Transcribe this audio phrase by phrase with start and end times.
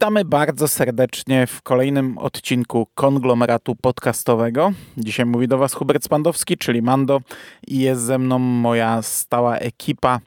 [0.00, 4.72] Witamy bardzo serdecznie w kolejnym odcinku konglomeratu podcastowego.
[4.96, 7.20] Dzisiaj mówi do Was Hubert Spandowski, czyli Mando,
[7.66, 10.20] i jest ze mną moja stała ekipa,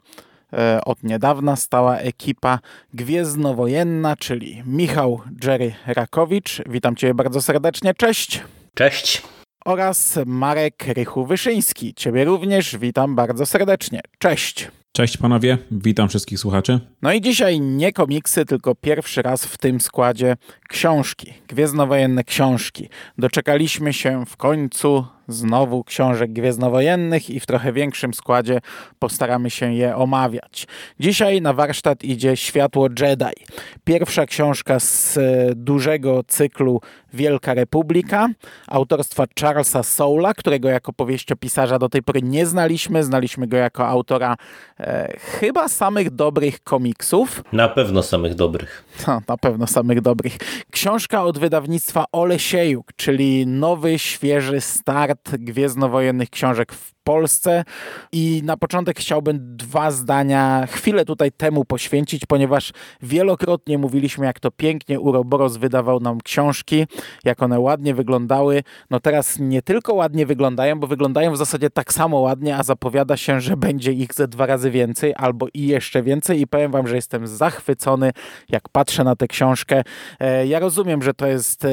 [0.52, 2.58] e, od niedawna stała ekipa
[2.94, 6.62] gwiezdnowojenna, czyli Michał Jerry Rakowicz.
[6.66, 8.42] Witam Cię bardzo serdecznie, cześć.
[8.74, 9.22] Cześć.
[9.64, 11.94] Oraz Marek Rychu-Wyszyński.
[11.94, 14.70] Ciebie również witam bardzo serdecznie, cześć.
[14.96, 16.80] Cześć panowie, witam wszystkich słuchaczy.
[17.02, 20.36] No i dzisiaj nie komiksy, tylko pierwszy raz w tym składzie
[20.68, 22.88] książki, gwiezdnowojenne książki.
[23.18, 28.60] Doczekaliśmy się w końcu znowu książek gwiezdnowojennych i w trochę większym składzie
[28.98, 30.66] postaramy się je omawiać.
[31.00, 33.44] Dzisiaj na warsztat idzie Światło Jedi.
[33.84, 35.20] Pierwsza książka z e,
[35.54, 36.80] dużego cyklu
[37.12, 38.28] Wielka Republika,
[38.68, 43.04] autorstwa Charlesa Soula, którego jako powieściopisarza do tej pory nie znaliśmy.
[43.04, 44.36] Znaliśmy go jako autora
[44.80, 47.44] e, chyba samych dobrych komiksów.
[47.52, 48.84] Na pewno samych dobrych.
[49.28, 50.36] Na pewno samych dobrych.
[50.70, 57.64] Książka od wydawnictwa Olesiejuk, czyli nowy, świeży start gwiezdnowojennych książek w Polsce
[58.12, 64.50] i na początek chciałbym dwa zdania chwilę tutaj temu poświęcić, ponieważ wielokrotnie mówiliśmy, jak to
[64.50, 66.86] pięknie Uroboros wydawał nam książki,
[67.24, 68.62] jak one ładnie wyglądały.
[68.90, 73.16] No teraz nie tylko ładnie wyglądają, bo wyglądają w zasadzie tak samo ładnie, a zapowiada
[73.16, 76.88] się, że będzie ich ze dwa razy więcej albo i jeszcze więcej i powiem wam,
[76.88, 78.10] że jestem zachwycony,
[78.48, 79.82] jak patrzę na tę książkę.
[80.20, 81.68] E, ja rozumiem, że to jest e,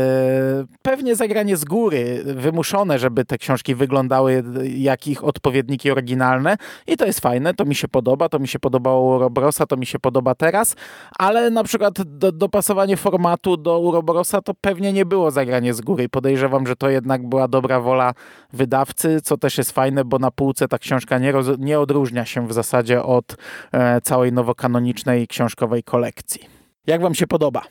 [0.81, 4.43] pewnie zagranie z góry, wymuszone, żeby te książki wyglądały
[4.77, 8.59] jak ich odpowiedniki oryginalne i to jest fajne, to mi się podoba, to mi się
[8.59, 10.75] podobało Urobrosa, to mi się podoba teraz,
[11.19, 16.09] ale na przykład do, dopasowanie formatu do Urobrosa to pewnie nie było zagranie z góry.
[16.09, 18.13] Podejrzewam, że to jednak była dobra wola
[18.53, 22.47] wydawcy, co też jest fajne, bo na półce ta książka nie, roz, nie odróżnia się
[22.47, 23.35] w zasadzie od
[23.71, 26.41] e, całej nowokanonicznej książkowej kolekcji.
[26.87, 27.61] Jak wam się podoba?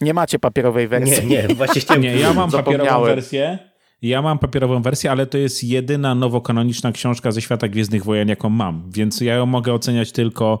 [0.00, 1.26] Nie macie papierowej wersji.
[1.26, 2.02] Nie, nie, właśnie chciałem...
[2.02, 3.69] Nie, ja mam papierową wersję.
[4.02, 8.50] Ja mam papierową wersję, ale to jest jedyna nowokanoniczna książka ze świata Gwiezdnych Wojen, jaką
[8.50, 10.60] mam, więc ja ją mogę oceniać tylko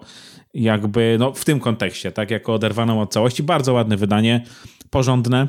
[0.54, 3.42] jakby no, w tym kontekście, tak, jako oderwaną od całości.
[3.42, 4.44] Bardzo ładne wydanie,
[4.90, 5.48] porządne,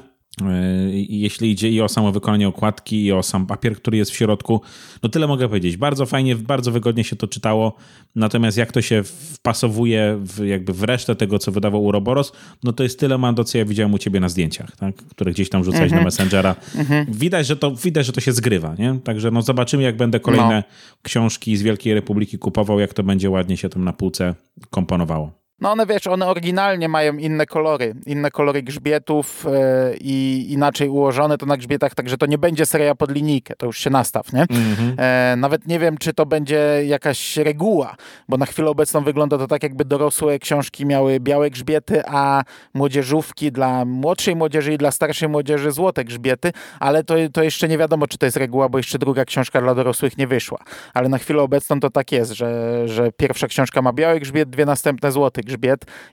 [1.10, 4.62] jeśli idzie i o samo wykonanie okładki, i o sam papier, który jest w środku.
[5.04, 5.78] No tyle mogę powiedzieć.
[5.78, 7.76] Bardzo fajnie, bardzo wygodnie się to czytało.
[8.16, 12.32] Natomiast jak to się wpasowuje w, jakby w resztę tego, co wydawał Uroboros,
[12.64, 14.96] no to jest tyle mando, co ja widziałem u ciebie na zdjęciach, tak?
[14.96, 16.06] które gdzieś tam rzucałeś na mhm.
[16.06, 16.56] Messengera.
[16.76, 17.06] Mhm.
[17.10, 18.76] Widać, że to, widać, że to się zgrywa.
[18.80, 19.00] Nie?
[19.04, 20.98] Także no zobaczymy, jak będę kolejne no.
[21.02, 24.36] książki z Wielkiej Republiki kupował, jak to będzie ładnie się tam na półce
[24.70, 25.41] komponowało.
[25.62, 31.38] No one wiesz, one oryginalnie mają inne kolory, inne kolory grzbietów yy, i inaczej ułożone
[31.38, 34.46] to na grzbietach, także to nie będzie seria pod linijkę, to już się nastaw, nie?
[34.46, 34.94] -hmm.
[34.98, 37.96] e, nawet nie wiem, czy to będzie jakaś reguła,
[38.30, 42.44] bo na chwilę obecną wygląda to tak, jakby dorosłe książki miały białe grzbiety, a
[42.74, 47.78] młodzieżówki dla młodszej młodzieży i dla starszej młodzieży złote grzbiety, ale to, to jeszcze nie
[47.78, 50.60] wiadomo, czy to jest reguła, bo jeszcze druga książka dla dorosłych nie wyszła.
[50.94, 54.66] Ale na chwilę obecną to tak jest, że, że pierwsza książka ma biały grzbiet, dwie
[54.66, 55.51] następne złoty grzbiet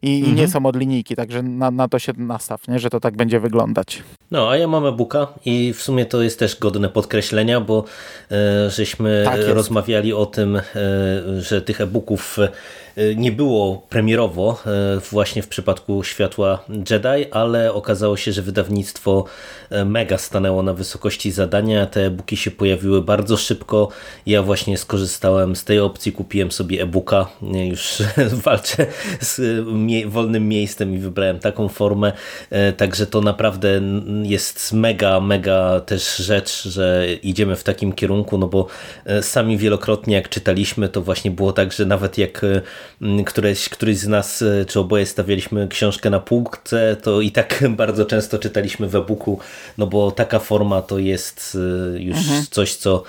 [0.03, 0.33] i, mhm.
[0.33, 0.51] i nie mhm.
[0.51, 2.79] są od linijki, także na, na to się nastaw, nie?
[2.79, 4.03] że to tak będzie wyglądać.
[4.31, 7.85] No, a ja mam e-booka i w sumie to jest też godne podkreślenia, bo
[8.31, 10.63] e, żeśmy tak rozmawiali o tym, e,
[11.41, 12.39] że tych e-booków
[13.17, 19.25] nie było premierowo e, właśnie w przypadku Światła Jedi, ale okazało się, że wydawnictwo
[19.71, 21.87] e, mega stanęło na wysokości zadania.
[21.87, 23.89] Te e-booki się pojawiły bardzo szybko.
[24.27, 27.29] Ja właśnie skorzystałem z tej opcji, kupiłem sobie e-booka.
[27.71, 28.03] Już
[28.45, 28.87] walczę
[29.21, 29.65] z
[30.07, 32.13] wolnym miejscem i wybrałem taką formę.
[32.77, 33.81] Także to naprawdę
[34.23, 38.67] jest mega, mega też rzecz, że idziemy w takim kierunku, no bo
[39.21, 42.45] sami wielokrotnie jak czytaliśmy, to właśnie było tak, że nawet jak
[43.27, 48.07] któreś, któryś z nas, e, czy oboje stawialiśmy książkę na półce, to i tak bardzo
[48.07, 49.39] często czytaliśmy w e-booku,
[49.79, 51.59] no bo taka forma to jest
[51.95, 52.45] e, już mhm.
[52.51, 53.03] coś, co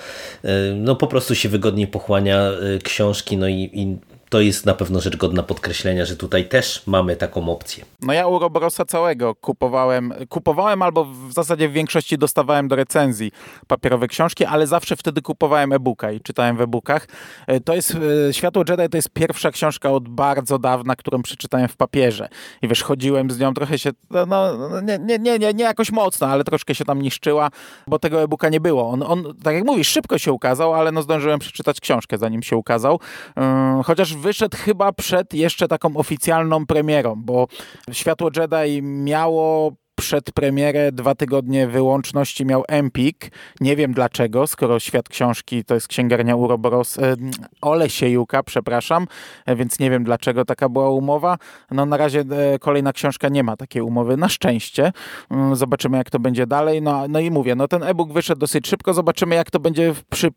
[0.43, 2.51] e, no po prostu się wygodniej pochłania
[2.83, 3.97] książki, no i, i
[4.29, 7.85] to jest na pewno rzecz godna podkreślenia, że tutaj też mamy taką opcję.
[8.01, 13.31] No ja Uroborosa całego kupowałem, kupowałem albo w zasadzie w większości dostawałem do recenzji
[13.67, 17.07] papierowe książki, ale zawsze wtedy kupowałem e-booka i czytałem w e-bookach.
[17.47, 17.97] E, to jest,
[18.29, 22.29] e, Światło Jedi to jest pierwsza książka od bardzo dawna, którą przeczytałem w papierze.
[22.61, 25.91] I wiesz, chodziłem z nią, trochę się, no, no nie, nie, nie, nie, nie jakoś
[25.91, 27.49] mocno, ale troszkę się tam niszczyła,
[27.87, 28.89] bo tego e-booka nie było.
[28.89, 32.57] On, on, tak jak mówisz, szybko się ukazał, ale no zdążyłem przeczytać książkę, zanim się
[32.57, 32.99] ukazał.
[33.37, 33.43] Yy,
[33.83, 37.47] chociaż wyszedł chyba przed jeszcze taką oficjalną premierą, bo
[37.91, 43.31] Światło Jedi miało przed premierę dwa tygodnie wyłączności miał Empik.
[43.61, 47.15] Nie wiem dlaczego, skoro Świat Książki to jest księgarnia Uroboros, e,
[47.61, 49.07] Olesiejuka, przepraszam,
[49.45, 51.37] e, więc nie wiem dlaczego taka była umowa.
[51.71, 54.91] No na razie e, kolejna książka nie ma takiej umowy, na szczęście.
[55.31, 56.81] Mm, zobaczymy jak to będzie dalej.
[56.81, 60.27] No, no i mówię, no ten e-book wyszedł dosyć szybko, zobaczymy jak to będzie przy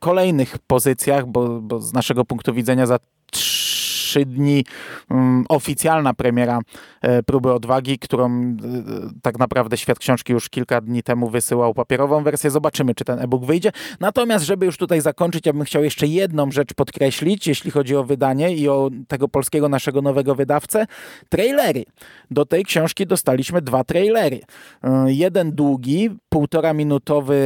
[0.00, 2.98] kolejnych pozycjach, bo, bo z naszego punktu widzenia za
[3.34, 3.73] Tsch.
[4.14, 4.64] Trzy dni
[5.10, 6.60] um, oficjalna premiera
[7.02, 8.56] e, próby odwagi, którą e,
[9.22, 12.50] tak naprawdę świat książki już kilka dni temu wysyłał papierową wersję.
[12.50, 13.72] Zobaczymy, czy ten e-book wyjdzie.
[14.00, 18.04] Natomiast, żeby już tutaj zakończyć, ja bym chciał jeszcze jedną rzecz podkreślić, jeśli chodzi o
[18.04, 20.86] wydanie i o tego polskiego naszego nowego wydawcę.
[21.28, 21.84] Trailery.
[22.30, 24.40] Do tej książki dostaliśmy dwa trailery.
[24.84, 27.36] E, jeden długi, półtora minutowy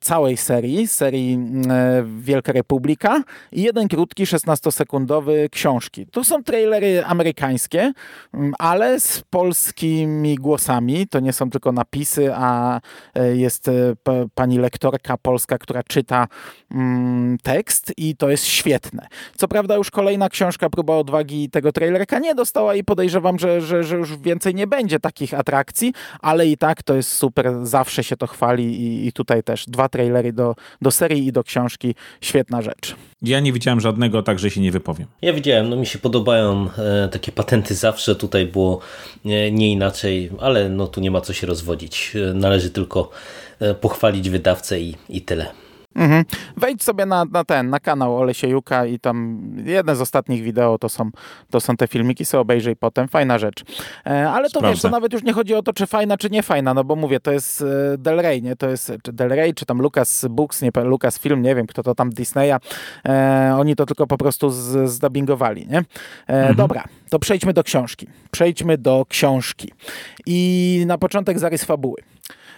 [0.00, 1.38] całej serii, serii
[1.70, 3.22] e, Wielka Republika
[3.52, 6.06] i jeden krótki, 16-sekundowy książki.
[6.12, 7.92] To są trailery amerykańskie,
[8.34, 11.08] mm, ale z polskimi głosami.
[11.08, 12.80] To nie są tylko napisy, a
[13.14, 13.72] e, jest e,
[14.34, 16.28] pani lektorka polska, która czyta
[16.70, 19.06] mm, tekst i to jest świetne.
[19.36, 23.84] Co prawda już kolejna książka Próba Odwagi tego trailerka nie dostała i podejrzewam, że, że,
[23.84, 28.16] że już więcej nie będzie takich atrakcji, ale i tak to jest super, zawsze się
[28.16, 32.62] to chwali i, i tutaj też dwa trailery do, do serii i do książki, świetna
[32.62, 32.96] rzecz.
[33.22, 35.06] Ja nie widziałem żadnego, także się nie wypowiem.
[35.22, 38.80] Ja widziałem, no mi się podobają e, takie patenty zawsze, tutaj było
[39.24, 42.12] e, nie inaczej, ale no tu nie ma co się rozwodzić.
[42.30, 43.10] E, należy tylko
[43.60, 45.46] e, pochwalić wydawcę i, i tyle.
[45.94, 46.24] Mhm.
[46.56, 50.88] Wejdź sobie na, na ten, na kanał Olesiejuka i tam jedne z ostatnich wideo to
[50.88, 51.10] są,
[51.50, 53.64] to są te filmiki, sobie obejrzyj potem, fajna rzecz.
[54.06, 54.70] E, ale to Sprawdzę.
[54.70, 56.96] wiesz, to nawet już nie chodzi o to, czy fajna, czy nie fajna, no bo
[56.96, 58.56] mówię, to jest e, Del Rey, nie?
[58.56, 61.82] To jest, czy Del Rey, czy tam Lucas Books, nie, Lucas Film, nie wiem, kto
[61.82, 62.54] to tam Disneya,
[63.06, 65.78] e, oni to tylko po prostu z, zdubbingowali, nie?
[65.78, 65.82] E,
[66.26, 66.56] mhm.
[66.56, 68.06] Dobra, to przejdźmy do książki.
[68.30, 69.72] Przejdźmy do książki.
[70.26, 72.02] I na początek zarys fabuły.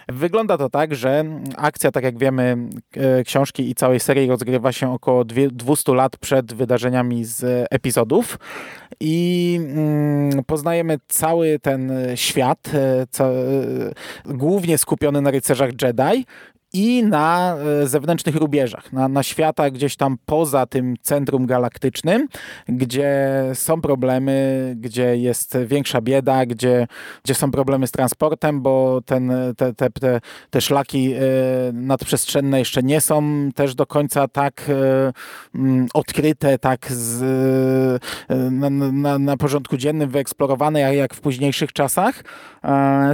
[0.07, 1.25] Wygląda to tak, że
[1.57, 2.57] akcja, tak jak wiemy,
[2.97, 8.39] e, książki i całej serii rozgrywa się około 200 lat przed wydarzeniami z epizodów.
[8.99, 13.05] I mm, poznajemy cały ten świat, e,
[14.25, 16.25] głównie skupiony na rycerzach Jedi,
[16.75, 22.27] i na e, zewnętrznych rubieżach, na, na świata gdzieś tam poza tym centrum galaktycznym,
[22.69, 26.87] gdzie są problemy, gdzie jest większa bieda, gdzie,
[27.23, 31.19] gdzie są problemy z transportem, bo ten, te, te, te, te szlaki e,
[31.73, 35.13] nadprzestrzenne jeszcze nie są też do końca tak e,
[35.55, 37.23] mm, odkryte, tak z,
[38.51, 42.23] na, na, na porządku dziennym wyeksplorowane, jak, jak w późniejszych czasach.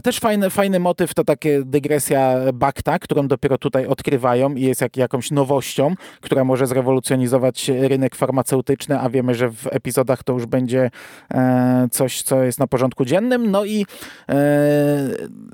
[0.04, 4.82] Też fajny, fajny motyw to takie dygresja Bakta, którą dopiero dopiero tutaj odkrywają i jest
[4.82, 10.46] jak, jakąś nowością, która może zrewolucjonizować rynek farmaceutyczny, a wiemy, że w epizodach to już
[10.46, 10.92] będzie
[11.34, 13.52] e, coś, co jest na porządku dziennym.
[13.52, 13.86] No i
[14.30, 14.36] e,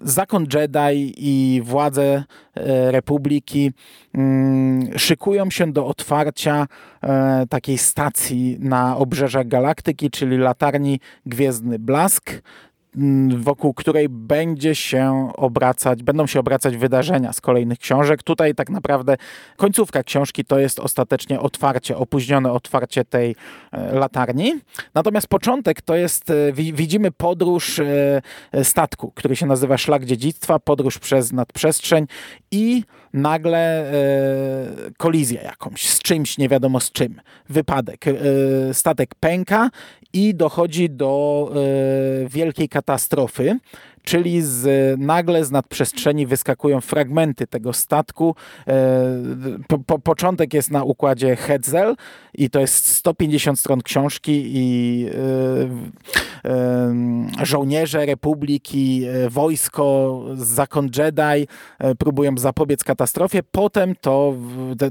[0.01, 2.23] zakon Jedi i władze
[2.55, 3.71] e, Republiki
[4.13, 6.67] mm, szykują się do otwarcia
[7.49, 12.41] takiej stacji na obrzeżach galaktyki, czyli latarni Gwiezdny Blask.
[13.37, 18.23] Wokół której będzie się obracać, będą się obracać wydarzenia z kolejnych książek.
[18.23, 19.17] Tutaj tak naprawdę
[19.57, 23.35] końcówka książki to jest ostatecznie otwarcie, opóźnione otwarcie tej
[23.71, 24.53] e, latarni.
[24.93, 28.21] Natomiast początek to jest, e, widzimy podróż e,
[28.63, 32.07] statku, który się nazywa Szlak Dziedzictwa, podróż przez nadprzestrzeń
[32.51, 32.83] i
[33.17, 33.91] nagle
[34.97, 38.05] kolizja jakąś, z czymś, nie wiadomo z czym, wypadek.
[38.73, 39.69] Statek pęka
[40.13, 41.51] i dochodzi do
[42.29, 43.57] wielkiej katastrofy,
[44.07, 44.65] czyli z,
[44.99, 48.35] nagle z nadprzestrzeni wyskakują fragmenty tego statku.
[48.67, 48.73] E,
[49.67, 51.95] po, po, początek jest na układzie Hetzel
[52.33, 55.05] i to jest 150 stron książki i
[56.45, 61.47] e, e, żołnierze Republiki, wojsko, zakon Jedi
[61.97, 63.43] próbują zapobiec katastrofie.
[63.51, 64.33] Potem to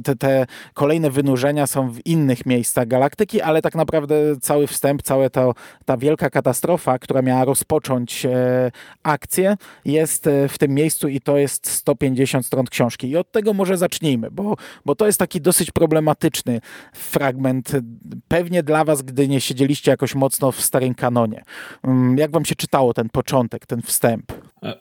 [0.04, 5.28] te, te, kolejne wynurzenia są w innych miejscach galaktyki, ale tak naprawdę cały wstęp, cała
[5.84, 8.26] ta wielka katastrofa, która miała rozpocząć
[9.06, 13.08] akcję jest e, w tym miejscu i to jest 150 stron książki.
[13.08, 16.60] I od tego może zacznijmy, bo, bo to jest taki dosyć problematyczny
[16.94, 17.72] fragment.
[18.28, 21.44] Pewnie dla was, gdy nie siedzieliście jakoś mocno w starym kanonie.
[21.82, 24.32] Mm, jak wam się czytało ten początek, ten wstęp?
[24.62, 24.74] E,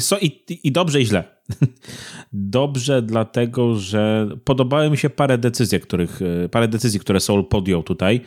[0.00, 1.39] co, i, I dobrze i źle.
[2.32, 7.82] Dobrze, dlatego że podobały mi się parę decyzji, których, e, parę decyzji, które Soul podjął
[7.82, 8.20] tutaj,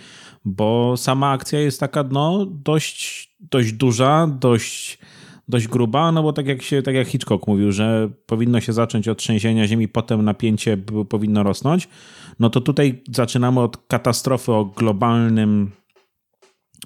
[0.45, 4.99] bo sama akcja jest taka no, dość, dość duża, dość,
[5.47, 9.07] dość gruba, no bo tak jak, się, tak jak Hitchcock mówił, że powinno się zacząć
[9.07, 10.77] od trzęsienia ziemi, potem napięcie
[11.09, 11.87] powinno rosnąć,
[12.39, 15.71] no to tutaj zaczynamy od katastrofy o globalnym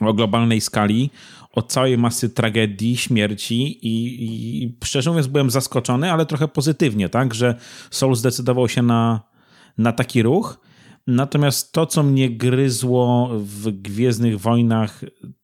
[0.06, 1.10] o globalnej skali,
[1.52, 4.24] o całej masy tragedii, śmierci i,
[4.64, 7.56] i szczerze mówiąc byłem zaskoczony, ale trochę pozytywnie, tak, że
[7.92, 9.22] Soul zdecydował się na,
[9.78, 10.60] na taki ruch.
[11.08, 15.02] Natomiast to, co mnie gryzło w Gwiezdnych Wojnach,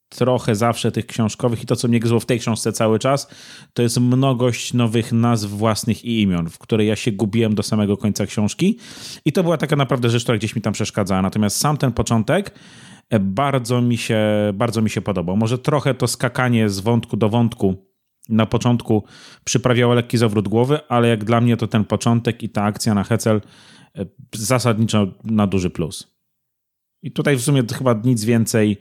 [0.10, 3.27] trochę zawsze tych książkowych i to, co mnie gryzło w tej książce cały czas,
[3.74, 7.98] to jest mnogość nowych nazw własnych i imion, w której ja się gubiłem do samego
[7.98, 8.77] końca książki.
[9.25, 11.22] I to była taka naprawdę rzecz, która gdzieś mi tam przeszkadzała.
[11.22, 12.53] Natomiast sam ten początek
[13.20, 14.20] bardzo mi się,
[14.53, 15.38] bardzo mi się podobał.
[15.38, 17.75] Może trochę to skakanie z wątku do wątku
[18.29, 19.03] na początku
[19.43, 23.03] przyprawiało lekki zawrót głowy, ale jak dla mnie to ten początek i ta akcja na
[23.03, 23.41] Hecel
[23.96, 24.05] e,
[24.36, 26.13] zasadniczo na duży plus.
[27.01, 28.77] I tutaj w sumie chyba nic więcej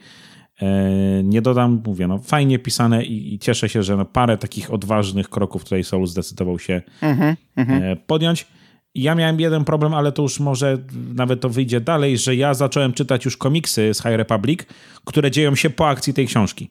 [0.63, 4.73] E, nie dodam, mówię, no fajnie pisane i, i cieszę się, że no parę takich
[4.73, 7.97] odważnych kroków tutaj Soul zdecydował się mm -hmm.
[8.07, 8.47] podjąć.
[8.95, 10.79] Ja miałem jeden problem, ale to już może
[11.15, 14.61] nawet to wyjdzie dalej, że ja zacząłem czytać już komiksy z High Republic,
[15.05, 16.71] które dzieją się po akcji tej książki.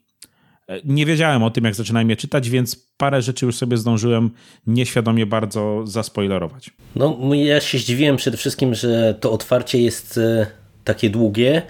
[0.67, 4.29] E, nie wiedziałem o tym, jak zaczynałem je czytać, więc parę rzeczy już sobie zdążyłem
[4.67, 6.69] nieświadomie bardzo zaspoilerować.
[6.95, 10.19] No, ja się zdziwiłem przede wszystkim, że to otwarcie jest
[10.83, 11.61] takie długie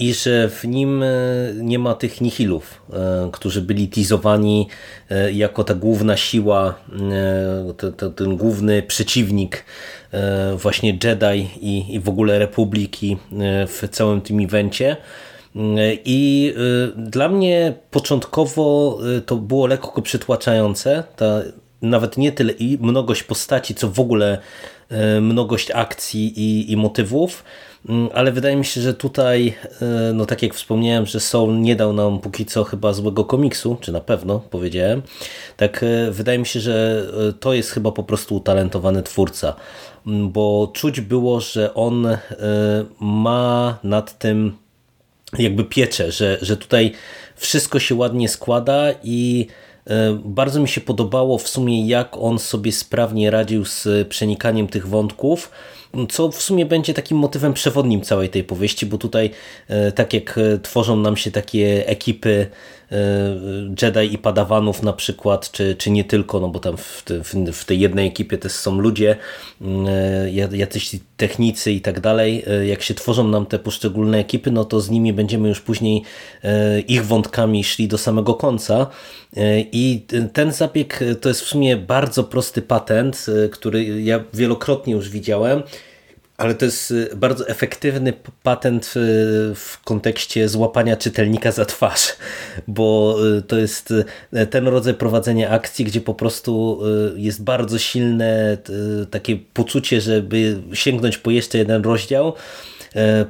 [0.00, 1.06] i że w nim e,
[1.54, 4.68] nie ma tych nihilów, e, którzy byli teasowani
[5.10, 6.74] e, jako ta główna siła,
[8.16, 9.64] ten główny przeciwnik
[10.56, 13.16] właśnie Jedi i, w ogóle Republiki
[13.68, 14.96] w całym tym evencie.
[16.04, 16.54] I
[16.96, 21.42] dla mnie początkowo to było lekko przytłaczające, ta
[21.82, 24.38] nawet nie tyle i mnogość postaci, co w ogóle
[25.20, 27.44] mnogość akcji i, i motywów,
[28.14, 31.92] ale wydaje mi się, że tutaj, e, no tak jak wspomniałem, że Soul nie dał
[31.92, 35.02] nam póki co chyba złego komiksu, czy na pewno powiedziałem,
[35.56, 39.56] tak e, wydaje mi się, że e, to jest chyba po prostu utalentowany twórca,
[40.06, 42.16] mm, bo czuć było, że on
[43.00, 44.56] ma nad tym
[45.38, 46.92] jakby pieczę, że, że tutaj
[47.36, 49.46] wszystko się ładnie składa i
[50.24, 55.50] bardzo mi się podobało w sumie jak on sobie sprawnie radził z przenikaniem tych wątków,
[56.08, 59.30] co w sumie będzie takim motywem przewodnim całej tej powieści, bo tutaj
[59.68, 62.46] e, tak jak e, tworzą nam się takie ekipy
[63.82, 67.64] Jedi i Padawanów na przykład, czy, czy nie tylko, no bo tam w, te, w
[67.64, 69.16] tej jednej ekipie też są ludzie,
[70.52, 72.44] jacyś technicy i tak dalej.
[72.66, 76.02] Jak się tworzą nam te poszczególne ekipy, no to z nimi będziemy już później
[76.88, 78.86] ich wątkami szli do samego końca.
[79.72, 85.62] I ten zabieg to jest w sumie bardzo prosty patent, który ja wielokrotnie już widziałem
[86.40, 88.90] ale to jest y, bardzo efektywny patent y,
[89.54, 92.16] w kontekście złapania czytelnika za twarz,
[92.68, 93.94] bo y, to jest
[94.50, 96.80] ten rodzaj prowadzenia akcji, gdzie po prostu
[97.16, 98.58] jest bardzo silne
[99.10, 102.34] takie poczucie, żeby sięgnąć po jeszcze jeden rozdział,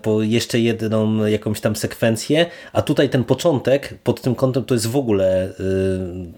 [0.03, 4.87] po jeszcze jedną jakąś tam sekwencję, a tutaj ten początek pod tym kątem to jest
[4.87, 5.53] w ogóle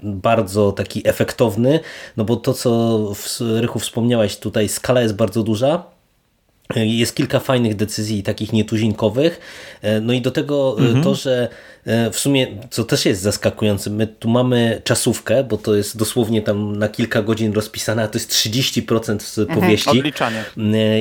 [0.03, 1.81] bardzo taki efektowny,
[2.17, 5.92] no bo to co Rychu wspomniałeś, tutaj skala jest bardzo duża,
[6.77, 9.41] jest kilka fajnych decyzji, takich nietuzinkowych.
[9.83, 11.05] E, no i do tego e, mhm.
[11.05, 11.49] to, że
[11.85, 16.43] e, w sumie, co też jest zaskakujące, my tu mamy czasówkę, bo to jest dosłownie
[16.43, 19.91] tam na kilka godzin rozpisane, a to jest 30% z mhm, powieści.
[19.91, 20.45] Mhm, odliczanie.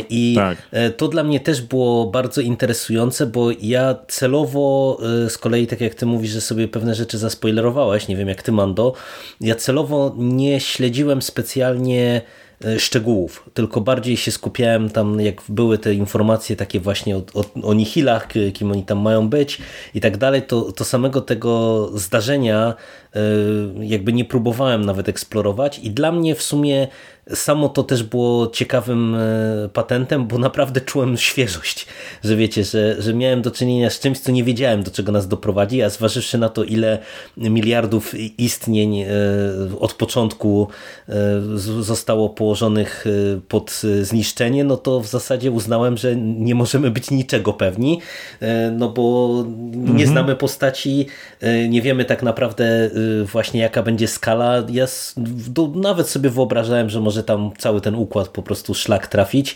[0.10, 0.58] I tak.
[0.98, 4.98] to dla mnie też było bardzo interesujące, bo ja celowo
[5.30, 8.51] z kolei, tak jak ty mówisz, że sobie pewne rzeczy zaspoilerowałeś, nie wiem jak ty
[8.51, 8.94] Mando,
[9.42, 12.22] ja celowo nie śledziłem specjalnie
[12.77, 17.74] szczegółów, tylko bardziej się skupiałem tam, jak były te informacje takie właśnie o, o, o
[17.74, 19.58] nihilach, kim oni tam mają być
[19.96, 22.74] i tak dalej, to, to samego tego zdarzenia
[23.15, 23.20] e,
[23.80, 26.88] jakby nie próbowałem nawet eksplorować i dla mnie w sumie
[27.34, 31.86] Samo to też było ciekawym e, patentem, bo naprawdę czułem świeżość,
[32.24, 35.28] że wiecie, że, że miałem do czynienia z czymś, co nie wiedziałem, do czego nas
[35.28, 37.00] doprowadzi, a zważywszy na to, ile
[37.38, 39.08] miliardów istnień e,
[39.80, 40.68] od początku
[41.10, 41.14] e,
[41.80, 43.06] zostało położonych
[43.48, 48.00] pod zniszczenie, no to w zasadzie uznałem, że nie możemy być niczego pewni,
[48.78, 49.30] no bo
[49.74, 50.08] nie mhm.
[50.08, 51.08] znamy postaci,
[51.70, 52.90] nie wiemy tak naprawdę
[53.26, 54.64] właśnie jaka będzie skala.
[54.70, 54.86] Ja
[55.76, 59.56] nawet sobie wyobrażałem, że może może tam cały ten układ po prostu szlak trafić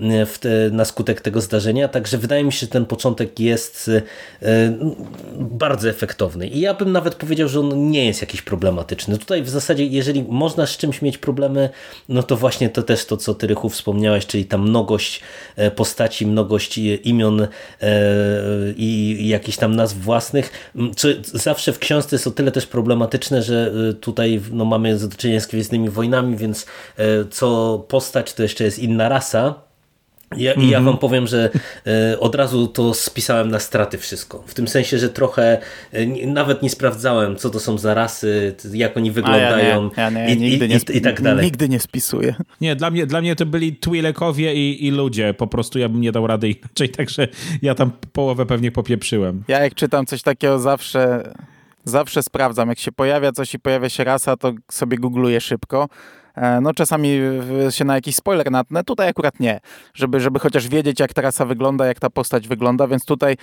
[0.00, 1.88] e, te, na skutek tego zdarzenia.
[1.88, 3.90] Także wydaje mi się, że ten początek jest
[4.42, 4.72] e,
[5.38, 6.46] bardzo efektowny.
[6.46, 9.18] I ja bym nawet powiedział, że on nie jest jakiś problematyczny.
[9.18, 11.70] Tutaj w zasadzie, jeżeli można z czymś mieć problemy,
[12.08, 15.20] no to właśnie to też to, co ty Rychu wspomniałeś, czyli ta mnogość
[15.56, 17.46] e, postaci, mnogość imion
[18.76, 23.72] i jakichś tam nazw własnych, czy zawsze w książce jest o tyle też problematyczne, że
[24.00, 26.66] tutaj no, mamy do czynienia z Gwiezdnymi Wojnami, więc
[27.30, 29.66] co postać to jeszcze jest inna rasa,
[30.36, 30.70] Ja, mm -hmm.
[30.70, 30.84] ja mhm.
[30.84, 31.50] wam powiem, że
[31.86, 34.42] e, od razu to spisałem na straty wszystko.
[34.46, 35.58] W tym sensie, że trochę
[35.92, 40.26] e, nawet nie sprawdzałem, co to są za rasy, jak oni wyglądają ja nie, ja
[40.26, 41.44] nie, i, nigdy i, nie i, i, tak dalej.
[41.44, 42.34] Nigdy nie spisuję.
[42.60, 45.34] Nie, dla mnie, dla mnie to byli Twi'lekowie i, i ludzie.
[45.34, 47.28] Po prostu ja bym nie dał rady inaczej, także
[47.62, 49.44] ja tam połowę pewnie popieprzyłem.
[49.48, 51.32] Ja jak czytam coś takiego zawsze,
[51.84, 52.68] zawsze sprawdzam.
[52.68, 56.25] Jak się pojawia coś i pojawia się rasa, to sobie googluję szybko E,
[56.60, 57.20] no czasami
[57.70, 59.60] się na jakiś spoiler natnę, tutaj akurat nie,
[59.94, 63.36] żeby, żeby chociaż wiedzieć jak trasa wygląda, jak ta postać wygląda, więc tutaj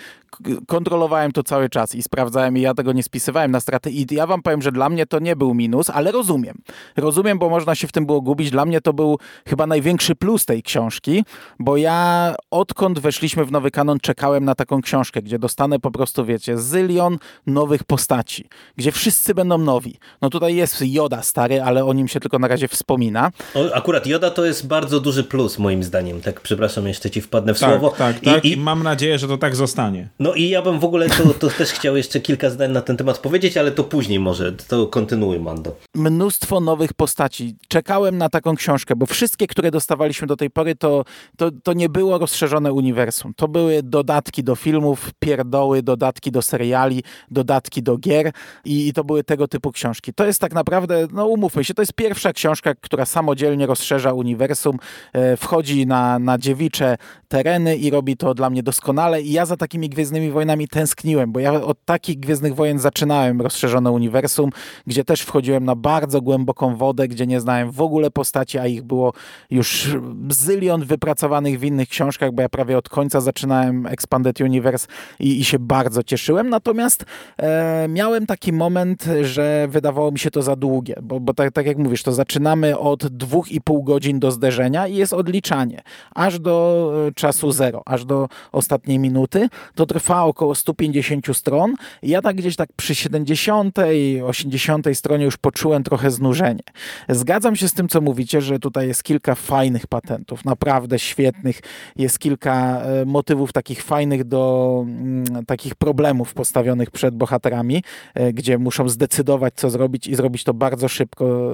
[0.67, 4.27] kontrolowałem to cały czas i sprawdzałem i ja tego nie spisywałem na straty i ja
[4.27, 6.57] wam powiem, że dla mnie to nie był minus, ale rozumiem.
[6.97, 8.51] Rozumiem, bo można się w tym było gubić.
[8.51, 11.23] Dla mnie to był chyba największy plus tej książki,
[11.59, 16.25] bo ja odkąd weszliśmy w nowy kanon czekałem na taką książkę, gdzie dostanę po prostu,
[16.25, 18.45] wiecie, zylion nowych postaci,
[18.77, 19.97] gdzie wszyscy będą nowi.
[20.21, 23.31] No tutaj jest Joda stary, ale o nim się tylko na razie wspomina wspomina.
[23.53, 26.21] O, akurat Joda to jest bardzo duży plus moim zdaniem.
[26.21, 27.95] Tak, przepraszam, jeszcze ci wpadnę w tak, słowo.
[27.97, 28.45] Tak, I, tak.
[28.45, 30.07] I, mam nadzieję, że to tak zostanie.
[30.19, 32.97] No i ja bym w ogóle to, to też chciał jeszcze kilka zdań na ten
[32.97, 34.51] temat powiedzieć, ale to później może.
[34.51, 35.75] To kontynuuj, Mando.
[35.95, 37.55] Mnóstwo nowych postaci.
[37.67, 41.05] Czekałem na taką książkę, bo wszystkie, które dostawaliśmy do tej pory, to,
[41.37, 43.33] to, to nie było rozszerzone uniwersum.
[43.35, 48.31] To były dodatki do filmów, pierdoły, dodatki do seriali, dodatki do gier
[48.65, 50.13] i, i to były tego typu książki.
[50.13, 54.77] To jest tak naprawdę, no umówmy się, to jest pierwsza książka, która samodzielnie rozszerza uniwersum,
[55.13, 59.21] e, wchodzi na, na dziewicze tereny i robi to dla mnie doskonale.
[59.21, 63.91] I ja za takimi Gwiezdnymi Wojnami tęskniłem, bo ja od takich Gwiezdnych Wojen zaczynałem rozszerzone
[63.91, 64.49] uniwersum,
[64.87, 68.83] gdzie też wchodziłem na bardzo głęboką wodę, gdzie nie znałem w ogóle postaci, a ich
[68.83, 69.13] było
[69.49, 69.97] już
[70.29, 74.87] zylion wypracowanych w innych książkach, bo ja prawie od końca zaczynałem Expanded Universe
[75.19, 77.05] i, i się bardzo cieszyłem, natomiast
[77.37, 81.65] e, miałem taki moment, że wydawało mi się to za długie, bo, bo tak, tak
[81.65, 85.81] jak mówisz, to zaczynamy od 2,5 godzin do zderzenia i jest odliczanie
[86.15, 89.49] aż do e, czasu zero, aż do ostatniej minuty.
[89.75, 91.73] To trwa około 150 stron.
[92.03, 93.77] Ja tak gdzieś tak przy 70,
[94.25, 96.63] 80 stronie już poczułem trochę znużenie.
[97.09, 101.59] Zgadzam się z tym, co mówicie, że tutaj jest kilka fajnych patentów, naprawdę świetnych.
[101.95, 107.83] Jest kilka e, motywów takich fajnych do mm, takich problemów postawionych przed bohaterami,
[108.13, 111.53] e, gdzie muszą zdecydować, co zrobić i zrobić to bardzo szybko,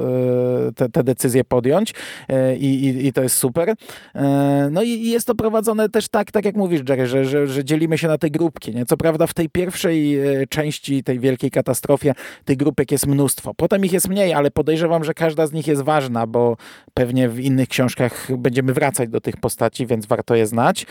[0.75, 1.93] te, te decyzję podjąć
[2.29, 3.73] e, i, i, i to jest super.
[4.15, 7.65] E, no i jest to prowadzone też tak, tak jak mówisz, Jerry, że, że, że
[7.65, 8.75] dzielimy się na te grupki.
[8.75, 8.85] Nie?
[8.85, 12.13] Co prawda w tej pierwszej e, części, tej wielkiej katastrofie,
[12.45, 13.53] tych grupek jest mnóstwo.
[13.53, 16.57] Potem ich jest mniej, ale podejrzewam, że każda z nich jest ważna, bo
[16.93, 20.85] pewnie w innych książkach będziemy wracać do tych postaci, więc warto je znać.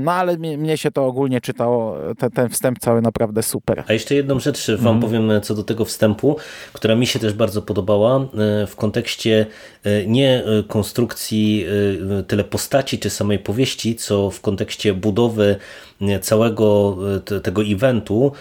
[0.00, 3.84] No ale mnie się to ogólnie czytało, ten, ten wstęp cały naprawdę super.
[3.88, 5.00] A jeszcze jedną rzecz wam mm.
[5.00, 6.36] powiem co do tego wstępu,
[6.72, 8.28] która mi się też bardzo podobała
[8.66, 9.46] w kontekście kontekście
[9.84, 11.64] e, nie e, konstrukcji
[12.20, 15.56] e, tyle postaci czy samej powieści, co w kontekście budowy
[16.20, 16.96] całego
[17.42, 18.32] tego eventu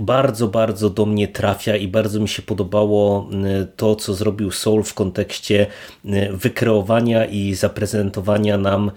[0.00, 3.30] bardzo, bardzo do mnie trafia i bardzo mi się podobało
[3.76, 5.66] to, co zrobił Soul w kontekście
[6.32, 8.90] wykreowania i zaprezentowania nam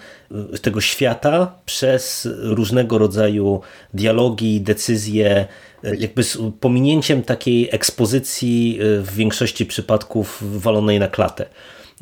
[0.62, 3.62] tego świata przez różnego rodzaju
[3.94, 5.48] dialogi, decyzje,
[5.84, 11.46] jakby z pominięciem takiej ekspozycji w większości przypadków walonej na klatę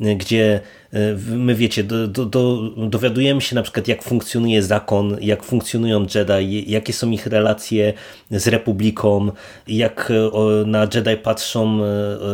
[0.00, 0.60] gdzie
[1.26, 6.70] my wiecie, do, do, do, dowiadujemy się na przykład jak funkcjonuje zakon, jak funkcjonują Jedi,
[6.70, 7.92] jakie są ich relacje
[8.30, 9.30] z Republiką,
[9.68, 10.12] jak
[10.66, 11.80] na Jedi patrzą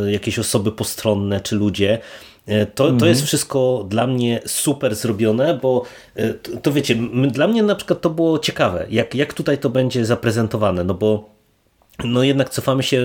[0.07, 1.99] jakieś osoby postronne czy ludzie.
[2.47, 3.09] To, to mhm.
[3.09, 5.85] jest wszystko dla mnie super zrobione, bo
[6.43, 6.97] to, to wiecie,
[7.31, 11.31] dla mnie na przykład to było ciekawe, jak, jak tutaj to będzie zaprezentowane, no bo
[12.05, 12.97] no jednak cofamy się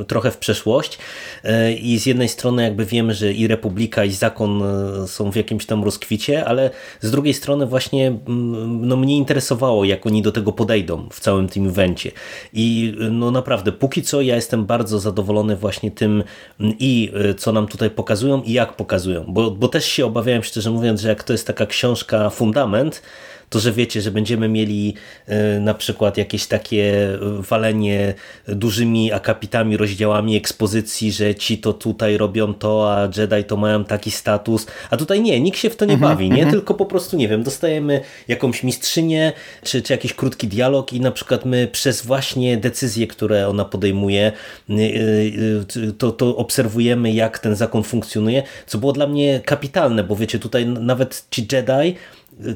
[0.00, 0.98] y, trochę w przeszłość
[1.44, 4.62] y, i z jednej strony jakby wiemy, że i Republika i Zakon
[5.04, 9.84] y, są w jakimś tam rozkwicie, ale z drugiej strony właśnie mm, no mnie interesowało,
[9.84, 12.10] jak oni do tego podejdą w całym tym evencie.
[12.52, 16.24] I no naprawdę, póki co ja jestem bardzo zadowolony właśnie tym
[16.60, 20.70] mm, i co nam tutaj pokazują i jak pokazują, bo, bo też się obawiałem szczerze
[20.70, 23.02] mówiąc, że jak to jest taka książka fundament,
[23.50, 24.94] to że wiecie, że będziemy mieli
[25.26, 27.08] e, na przykład jakieś takie
[27.38, 28.14] walenie
[28.48, 34.10] dużymi akapitami, rozdziałami ekspozycji, że ci to tutaj robią to, a Jedi to mają taki
[34.10, 36.34] status, a tutaj nie, nikt się w to nie mhm, bawi, nie?
[36.34, 36.50] Mhm.
[36.50, 39.32] Tylko po prostu, nie wiem, dostajemy jakąś mistrzynię,
[39.62, 44.32] czy, czy jakiś krótki dialog i na przykład my przez właśnie decyzje, które ona podejmuje,
[44.70, 50.16] e, e, to, to obserwujemy, jak ten zakon funkcjonuje, co było dla mnie kapitalne, bo
[50.16, 51.96] wiecie, tutaj nawet ci Jedi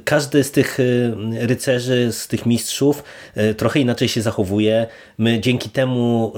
[0.04, 0.78] każdy z tych
[1.38, 3.04] rycerzy, z tych mistrzów
[3.56, 4.86] trochę inaczej się zachowuje.
[5.18, 6.32] My dzięki temu,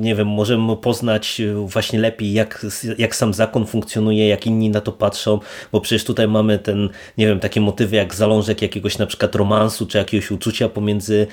[0.00, 2.66] nie wiem, możemy poznać właśnie lepiej, jak,
[2.98, 5.40] jak sam zakon funkcjonuje, jak inni na to patrzą,
[5.72, 9.86] bo przecież tutaj mamy ten, nie wiem, takie motywy jak zalążek jakiegoś na przykład romansu,
[9.86, 11.26] czy jakiegoś uczucia pomiędzy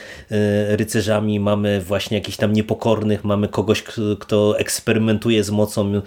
[0.70, 3.84] rycerzami, mamy właśnie jakichś tam niepokornych, mamy kogoś,
[4.20, 6.02] kto eksperymentuje z mocą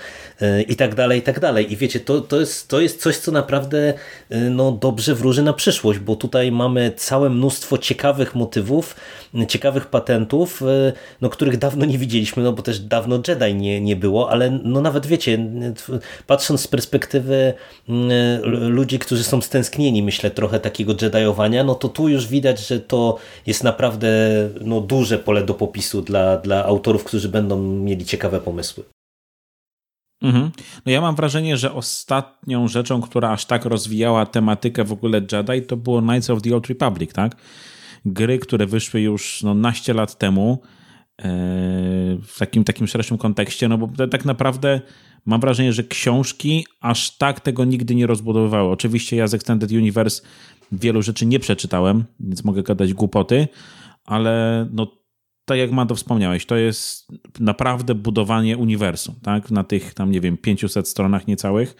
[0.69, 1.73] i tak dalej, i tak dalej.
[1.73, 3.95] I wiecie, to, to, jest, to jest coś, co naprawdę
[4.51, 8.97] no, dobrze wróży na przyszłość, bo tutaj mamy całe mnóstwo ciekawych motywów,
[9.49, 10.63] ciekawych patentów,
[11.21, 14.81] no, których dawno nie widzieliśmy, no bo też dawno Jedi nie, nie było, ale no
[14.81, 15.47] nawet wiecie,
[16.27, 17.55] patrząc z perspektywy
[18.53, 23.19] ludzi, którzy są stęsknieni, myślę, trochę takiego Jediowania, no to tu już widać, że to
[23.47, 24.09] jest naprawdę
[24.61, 28.85] no, duże pole do popisu dla, dla autorów, którzy będą mieli ciekawe pomysły.
[30.23, 30.51] Mhm.
[30.87, 35.67] No ja mam wrażenie, że ostatnią rzeczą, która aż tak rozwijała tematykę w ogóle Jedi,
[35.67, 37.37] to było Knights of the Old Republic, tak?
[38.05, 40.63] Gry, które wyszły już no, naście lat temu
[41.19, 41.25] e,
[42.23, 44.81] w takim, takim szerszym kontekście, no bo tak naprawdę
[45.27, 48.71] mam wrażenie, że książki aż tak tego nigdy nie rozbudowywały.
[48.71, 50.23] Oczywiście ja z Extended Universe
[50.73, 53.49] wielu rzeczy nie przeczytałem, więc mogę gadać głupoty,
[54.05, 55.02] ale no
[55.45, 57.09] tak jak Mando wspomniałeś, to jest
[57.41, 59.51] naprawdę budowanie uniwersum, tak?
[59.51, 61.75] Na tych tam, nie wiem, 500 stronach niecałych.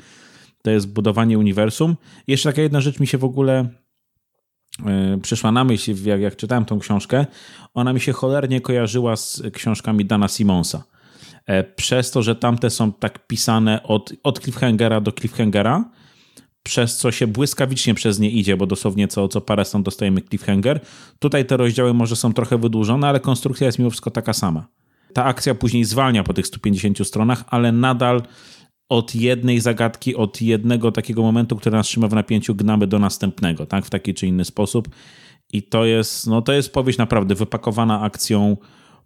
[0.63, 1.97] To jest budowanie uniwersum.
[2.27, 3.69] Jeszcze taka jedna rzecz mi się w ogóle
[4.85, 7.27] yy, przyszła na myśl, jak, jak czytałem tą książkę.
[7.75, 10.85] Ona mi się cholernie kojarzyła z książkami Dana Simonsa.
[11.47, 15.91] E, przez to, że tamte są tak pisane od, od cliffhangera do cliffhangera,
[16.63, 20.81] przez co się błyskawicznie przez nie idzie, bo dosłownie co, co parę stron dostajemy cliffhanger.
[21.19, 24.67] Tutaj te rozdziały może są trochę wydłużone, ale konstrukcja jest mimo wszystko taka sama.
[25.13, 28.23] Ta akcja później zwalnia po tych 150 stronach, ale nadal
[28.89, 33.67] od jednej zagadki, od jednego takiego momentu, który nas trzyma w napięciu, gnamy do następnego,
[33.67, 33.87] tak?
[33.87, 34.89] W taki czy inny sposób.
[35.53, 38.57] I to jest, no to jest powieść naprawdę wypakowana akcją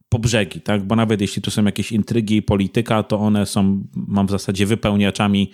[0.09, 0.85] po brzegi, tak?
[0.87, 4.67] Bo nawet jeśli tu są jakieś intrygi i polityka, to one są, mam w zasadzie
[4.67, 5.51] wypełniaczami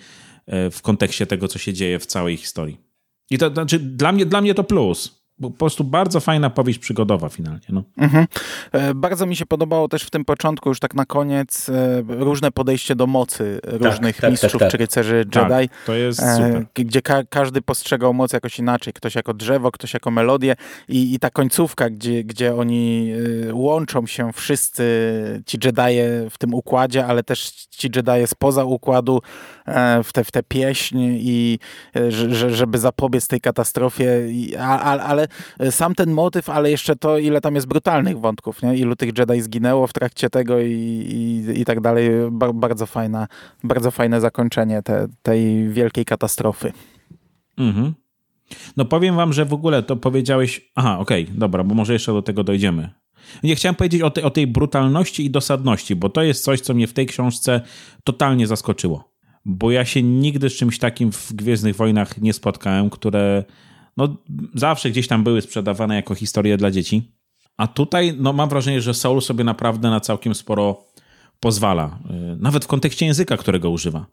[0.47, 2.81] w kontekście tego, co się dzieje w całej historii.
[3.31, 7.29] I to znaczy, dla mnie, dla mnie to plus po prostu bardzo fajna powieść przygodowa
[7.29, 7.67] finalnie.
[7.69, 7.83] No.
[7.99, 8.27] Mhm.
[8.73, 12.51] E, bardzo mi się podobało też w tym początku, już tak na koniec, e, różne
[12.51, 15.49] podejście do mocy tak, różnych tak, mistrzów tak, tak, czy rycerzy Jedi.
[15.49, 16.67] Tak, to jest super.
[16.75, 18.93] Gdzie ka każdy postrzegał moc jakoś inaczej.
[18.93, 20.57] Ktoś jako drzewo, ktoś jako melodię
[20.89, 23.13] i, i ta końcówka, gdzie, gdzie oni
[23.53, 24.83] łączą się wszyscy
[25.47, 29.21] ci Jedie w tym układzie, ale też ci Jedie spoza układu
[30.05, 31.59] w te, w te pieśń i
[32.31, 37.67] żeby zapobiec tej katastrofie, ale E, sam ten motyw, ale jeszcze to, ile tam jest
[37.67, 38.77] brutalnych wątków, nie?
[38.77, 42.11] ilu tych Jedi zginęło w trakcie tego i, i, i tak dalej.
[42.53, 43.29] bardzo, fajna,
[43.65, 46.73] bardzo fajne zakończenie te, tej wielkiej katastrofy.
[47.59, 47.95] Mhm.
[48.77, 50.71] No powiem wam, że w ogóle to powiedziałeś...
[50.75, 52.91] Aha, okej, okay, dobra, bo może jeszcze do tego dojdziemy.
[53.43, 56.75] Nie chciałem powiedzieć o, te, o tej brutalności i dosadności, bo to jest coś, co
[56.75, 57.61] mnie w tej książce
[58.05, 59.12] totalnie zaskoczyło.
[59.45, 63.45] Bo ja się nigdy z czymś takim w Gwiezdnych Wojnach nie spotkałem, które
[63.97, 64.17] no,
[64.55, 67.13] zawsze gdzieś tam były sprzedawane jako historie dla dzieci.
[67.57, 70.85] A tutaj no, mam wrażenie, że Soul sobie naprawdę na całkiem sporo
[71.41, 71.99] pozwala.
[72.35, 74.07] Y, nawet w kontekście języka, którego używa.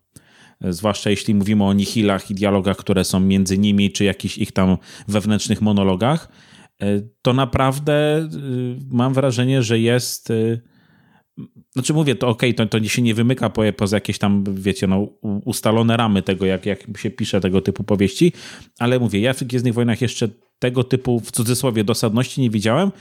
[0.65, 4.51] Y, zwłaszcza jeśli mówimy o nihilach i dialogach, które są między nimi, czy jakichś ich
[4.51, 6.29] tam wewnętrznych monologach,
[6.83, 8.29] y, to naprawdę
[8.91, 10.33] mam wrażenie, że jest
[11.73, 14.87] znaczy mówię, to okej, okay, to, to się nie wymyka po, poza jakieś tam, wiecie,
[14.87, 15.07] no,
[15.45, 18.33] ustalone ramy tego, jak, jak się pisze tego typu powieści,
[18.79, 22.91] ale mówię, ja w Gwiezdnych Wojnach jeszcze tego typu, w cudzysłowie, dosadności nie widziałem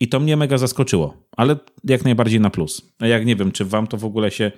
[0.00, 2.94] i to mnie mega zaskoczyło, ale jak najbardziej na plus.
[3.00, 4.52] Jak nie wiem, czy wam to w ogóle się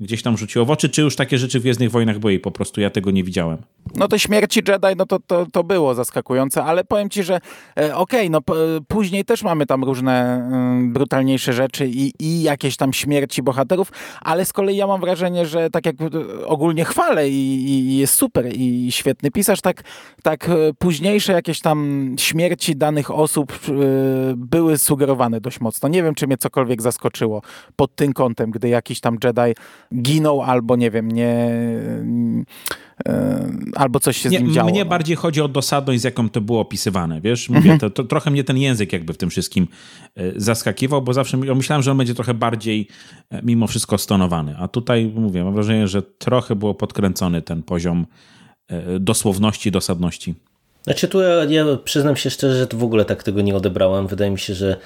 [0.00, 2.80] gdzieś tam rzuciło w oczy, czy już takie rzeczy w Gwiezdnych Wojnach były po prostu
[2.80, 3.58] ja tego nie widziałem?
[3.94, 7.34] No te śmierci Jedi, no to, to, to było zaskakujące, ale powiem ci, że
[7.78, 8.40] e, okej, okay, no
[8.88, 10.48] później też mamy tam różne
[10.88, 15.46] y, brutalniejsze rzeczy i, i jakieś tam śmierci bohaterów, ale z kolei ja mam wrażenie,
[15.46, 15.96] że tak jak
[16.46, 19.82] ogólnie chwalę i, i jest super i świetny pisarz, tak,
[20.22, 23.58] tak e, późniejsze jakieś tam śmierci danych osób
[24.36, 25.88] były sugerowane dość mocno.
[25.88, 27.42] Nie wiem, czy mnie cokolwiek zaskoczyło
[27.76, 29.54] pod tym kątem, gdy jakiś tam Jedi
[29.94, 31.50] ginął albo nie wiem, nie
[33.08, 34.70] e, albo coś się nie, z nim działo.
[34.70, 34.90] Mnie no.
[34.90, 37.48] bardziej chodzi o dosadność, z jaką to było opisywane, wiesz?
[37.48, 37.78] Mówię, mhm.
[37.78, 39.68] to, to, trochę mnie ten język jakby w tym wszystkim
[40.16, 42.88] e, zaskakiwał, bo zawsze myślałem, że on będzie trochę bardziej
[43.30, 48.06] e, mimo wszystko stonowany, a tutaj mówię, mam wrażenie, że trochę było podkręcony ten poziom
[49.00, 50.34] dosłowności, dosadności.
[50.86, 54.06] Znaczy tu ja, ja, przyznam się szczerze, że to w ogóle tak tego nie odebrałem.
[54.06, 54.76] Wydaje mi się, że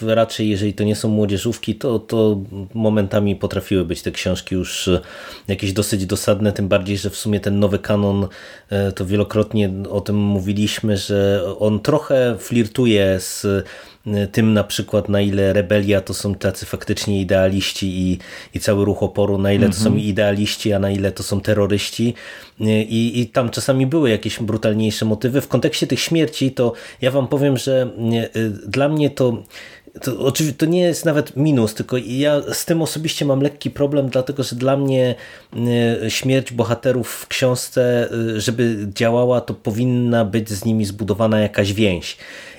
[0.00, 2.40] raczej jeżeli to nie są młodzieżówki, to, to
[2.74, 5.00] momentami potrafiły być te książki już e,
[5.48, 8.28] jakieś dosyć dosadne, tym bardziej, że w sumie ten nowy kanon,
[8.70, 13.46] e, to wielokrotnie o tym mówiliśmy, że on trochę flirtuje z
[14.32, 18.18] tym na przykład na ile rebelia to są tacy faktycznie idealiści i,
[18.54, 19.98] i cały ruch oporu, na ile to są mhm.
[19.98, 22.14] idealiści, a na ile to są terroryści
[22.60, 25.40] I, i tam czasami były jakieś brutalniejsze motywy.
[25.40, 27.90] W kontekście tych śmierci to ja wam powiem, że
[28.36, 29.42] y, dla mnie to
[30.00, 34.08] to oczywiście to nie jest nawet minus, tylko ja z tym osobiście mam lekki problem,
[34.08, 35.14] dlatego że dla mnie
[36.04, 41.72] y, śmierć bohaterów w książce, y, żeby działała, to powinna być z nimi zbudowana jakaś
[41.72, 42.16] więź.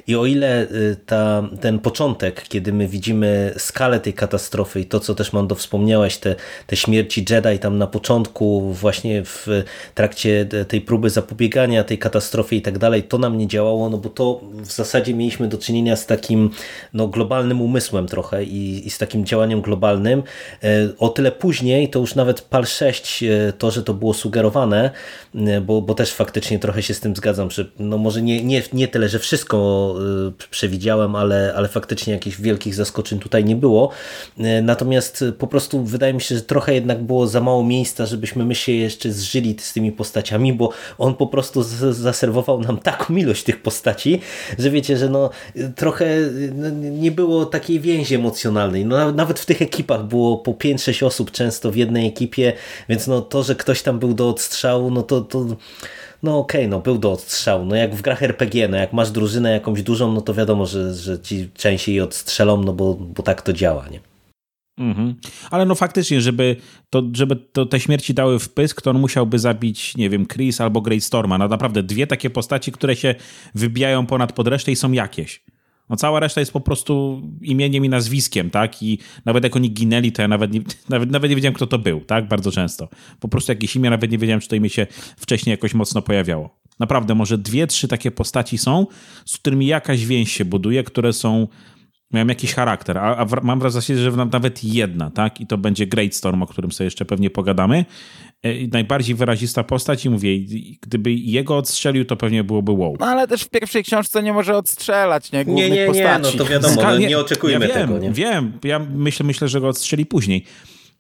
[0.07, 4.99] I o ile y, ta, ten początek, kiedy my widzimy skalę tej katastrofy i to,
[4.99, 6.35] co też Mando wspomniałeś, te,
[6.67, 9.47] te śmierci Jedi tam na początku, właśnie w
[9.95, 14.09] trakcie tej próby zapobiegania tej katastrofie i tak dalej, to nam nie działało, no bo
[14.09, 16.49] to w zasadzie mieliśmy do czynienia z takim
[16.93, 20.23] no, globalnym umysłem trochę i, i z takim działaniem globalnym.
[20.63, 24.91] E, o tyle później, to już nawet PAL 6, e, to, że to było sugerowane,
[25.35, 28.63] e, bo, bo też faktycznie trochę się z tym zgadzam, że no może nie, nie,
[28.73, 33.89] nie tyle, że wszystko Y, przewidziałem, ale, ale faktycznie jakichś wielkich zaskoczeń tutaj nie było.
[34.39, 38.45] Y, natomiast po prostu wydaje mi się, że trochę jednak było za mało miejsca, żebyśmy
[38.45, 43.43] my się jeszcze zżyli z tymi postaciami, bo on po prostu zaserwował nam taką ilość
[43.43, 44.21] tych postaci,
[44.59, 45.29] że wiecie, że no
[45.75, 46.05] trochę
[46.53, 48.85] no, nie było takiej więzi emocjonalnej.
[48.85, 52.53] No, nawet w tych ekipach było po 5-6 osób często w jednej ekipie,
[52.89, 55.45] więc no to, że ktoś tam był do odstrzału, no to, to
[56.23, 57.65] no okej, okay, no był do odstrzału.
[57.65, 60.93] No jak w grach RPG, no jak masz drużynę jakąś dużą, no to wiadomo, że,
[60.93, 63.99] że ci częściej odstrzelą, no bo, bo tak to działa, nie?
[64.77, 65.15] Mhm.
[65.51, 66.55] Ale no faktycznie, żeby,
[66.89, 70.81] to, żeby to te śmierci dały wpysk, to on musiałby zabić, nie wiem, Chris albo
[70.81, 71.37] Great Storma.
[71.37, 73.15] No naprawdę dwie takie postaci, które się
[73.55, 75.43] wybijają ponad pod resztę i są jakieś.
[75.89, 78.83] No cała reszta jest po prostu imieniem i nazwiskiem, tak?
[78.83, 81.79] I nawet jak oni ginęli, to ja nawet nie, nawet, nawet nie wiedziałem, kto to
[81.79, 82.27] był, tak?
[82.27, 82.89] Bardzo często.
[83.19, 86.63] Po prostu jakieś imię, nawet nie wiedziałem, czy to imię się wcześniej jakoś mocno pojawiało.
[86.79, 88.87] Naprawdę, może dwie, trzy takie postaci są,
[89.25, 91.47] z którymi jakaś więź się buduje, które są
[92.13, 95.41] miałem jakiś charakter, a, a mam wrażenie, że nawet jedna, tak?
[95.41, 97.85] I to będzie Great Storm, o którym sobie jeszcze pewnie pogadamy.
[98.43, 100.39] E, najbardziej wyrazista postać i mówię,
[100.81, 102.97] gdyby jego odstrzelił, to pewnie byłoby wow.
[102.99, 105.45] No ale też w pierwszej książce nie może odstrzelać, nie?
[105.45, 106.25] Głównych nie, nie, postaci.
[106.25, 108.11] nie, no to wiadomo, no, nie oczekujemy ja wiem, tego, nie?
[108.11, 110.45] Wiem, ja myślę, myślę, że go odstrzeli później.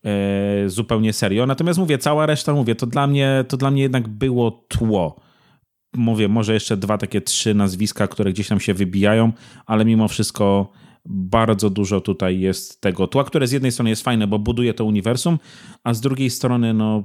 [0.05, 1.45] E, zupełnie serio.
[1.45, 5.19] Natomiast mówię, cała reszta, mówię, to dla mnie, to dla mnie jednak było tło
[5.95, 9.31] mówię, może jeszcze dwa takie trzy nazwiska, które gdzieś tam się wybijają,
[9.65, 10.71] ale mimo wszystko
[11.05, 14.85] bardzo dużo tutaj jest tego tła, które z jednej strony jest fajne, bo buduje to
[14.85, 15.39] uniwersum,
[15.83, 17.03] a z drugiej strony, no,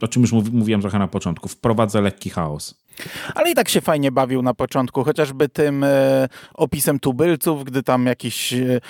[0.00, 2.88] o czym już mówiłem trochę na początku, wprowadza lekki chaos.
[3.34, 8.06] Ale i tak się fajnie bawił na początku, chociażby tym e, opisem tubylców, gdy tam
[8.06, 8.80] jakiś e,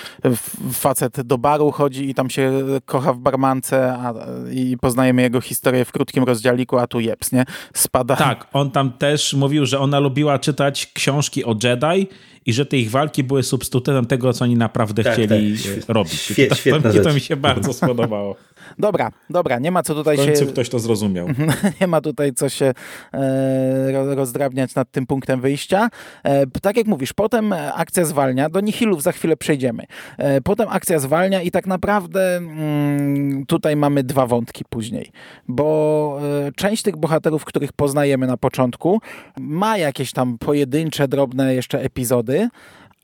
[0.72, 2.52] facet do baru chodzi i tam się
[2.84, 4.14] kocha w barmance a,
[4.52, 7.44] i poznajemy jego historię w krótkim rozdziałiku, a tu jeps, nie?
[7.74, 8.16] Spada.
[8.16, 12.08] Tak, on tam też mówił, że ona lubiła czytać książki o Jedi
[12.48, 15.88] i że te ich walki były substytutem tego, co oni naprawdę tak, chcieli tak.
[15.88, 16.12] robić.
[16.12, 18.36] Świe, to, to, to mi się bardzo spodobało.
[18.78, 20.22] Dobra, dobra, nie ma co tutaj się...
[20.22, 20.52] W końcu się...
[20.52, 21.28] ktoś to zrozumiał.
[21.80, 22.74] nie ma tutaj co się
[23.12, 25.88] e, rozdrabniać nad tym punktem wyjścia.
[26.24, 29.84] E, tak jak mówisz, potem akcja zwalnia, do Nihilów za chwilę przejdziemy.
[30.18, 35.10] E, potem akcja zwalnia i tak naprawdę mm, tutaj mamy dwa wątki później,
[35.48, 39.00] bo e, część tych bohaterów, których poznajemy na początku,
[39.36, 42.37] ma jakieś tam pojedyncze, drobne jeszcze epizody,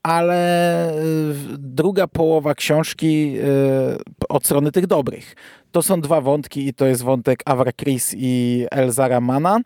[0.03, 5.35] ale y, druga połowa książki y, od strony tych dobrych
[5.75, 9.59] to są dwa wątki i to jest wątek Avra Chris i Elzara Mana.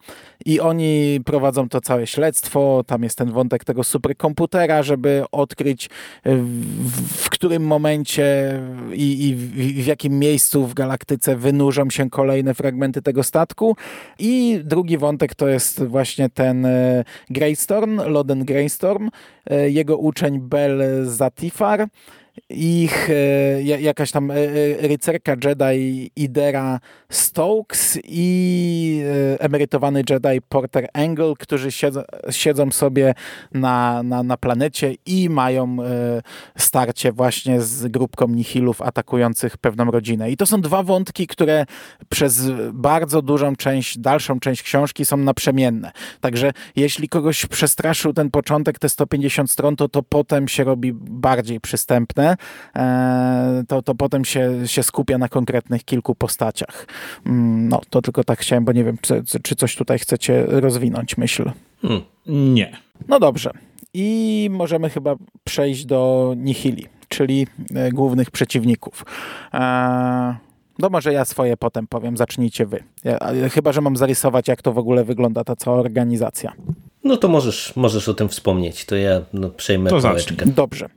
[0.46, 5.90] I oni prowadzą to całe śledztwo, tam jest ten wątek tego superkomputera, żeby odkryć
[6.26, 8.60] w, w którym momencie
[8.94, 13.76] i, i w, w, jakim miejscu w galaktyce wynurzą się kolejne fragmenty tego statku.
[14.20, 19.10] I drugi wątek to jest właśnie ten e, Greystorm, Loden Greystorm,
[19.50, 21.88] e, jego uczeń Bel Zatifar,
[22.50, 29.02] ich e, jakaś tam e, e, rycerka Jedi Idera Stokes i
[29.40, 33.14] emerytowany Jedi Porter Angle, którzy siedzą, siedzą sobie
[33.52, 35.78] na, na, na planecie i mają
[36.58, 40.32] starcie właśnie z grupką nihilów atakujących pewną rodzinę.
[40.32, 41.66] I to są dwa wątki, które
[42.10, 42.42] przez
[42.74, 45.92] bardzo dużą część, dalszą część książki są naprzemienne.
[46.22, 51.60] Także jeśli kogoś przestraszył ten początek, te 150 stron, to to potem się robi bardziej
[51.60, 52.29] przystępne
[52.76, 56.88] E, to, to potem się, się skupia na konkretnych kilku postaciach.
[57.26, 61.18] Mm, no, to tylko tak chciałem, bo nie wiem, czy, czy coś tutaj chcecie rozwinąć,
[61.18, 61.52] myśl.
[61.82, 62.02] Hmm.
[62.28, 62.78] Nie.
[63.08, 63.52] No dobrze.
[63.94, 69.06] I możemy chyba przejść do Nihili, czyli e, głównych przeciwników.
[69.54, 70.34] Eee,
[70.80, 72.84] no może ja swoje potem powiem, zacznijcie wy.
[73.04, 73.20] Ja,
[73.52, 76.54] chyba, że mam zarysować, jak to w ogóle wygląda ta cała organizacja.
[77.04, 80.46] No to możesz, możesz o tym wspomnieć, to ja no, przejmę to pałeczkę.
[80.46, 80.90] Dobrze.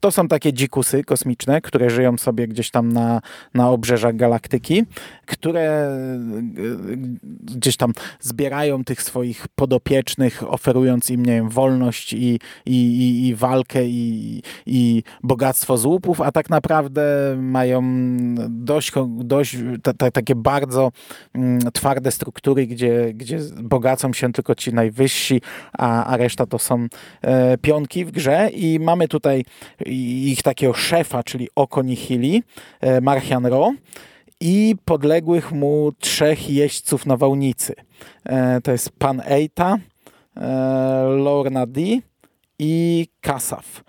[0.00, 3.20] To są takie dzikusy kosmiczne, które żyją sobie gdzieś tam na,
[3.54, 4.84] na obrzeżach galaktyki,
[5.26, 5.98] które e,
[7.42, 13.34] gdzieś tam zbierają tych swoich podopiecznych, oferując im, nie wiem, wolność i, i, i, i
[13.34, 17.82] walkę i, i bogactwo z łupów, a tak naprawdę mają
[18.48, 20.92] dość, dość ta, ta, takie bardzo
[21.34, 26.86] mm, twarde struktury, gdzie, gdzie bogacą się tylko ci najwyżsi, a, a reszta to są
[27.22, 28.50] e, pionki w grze.
[28.52, 29.44] I mamy tutaj
[29.90, 32.42] ich takiego szefa, czyli Oko Nihili,
[32.80, 33.72] e, Marchian Ro
[34.40, 37.74] i podległych mu trzech jeźdźców nawałnicy.
[38.24, 39.78] E, to jest Pan Eita,
[40.36, 40.40] e,
[41.08, 41.80] Lorna D
[42.58, 43.84] i Kasaf.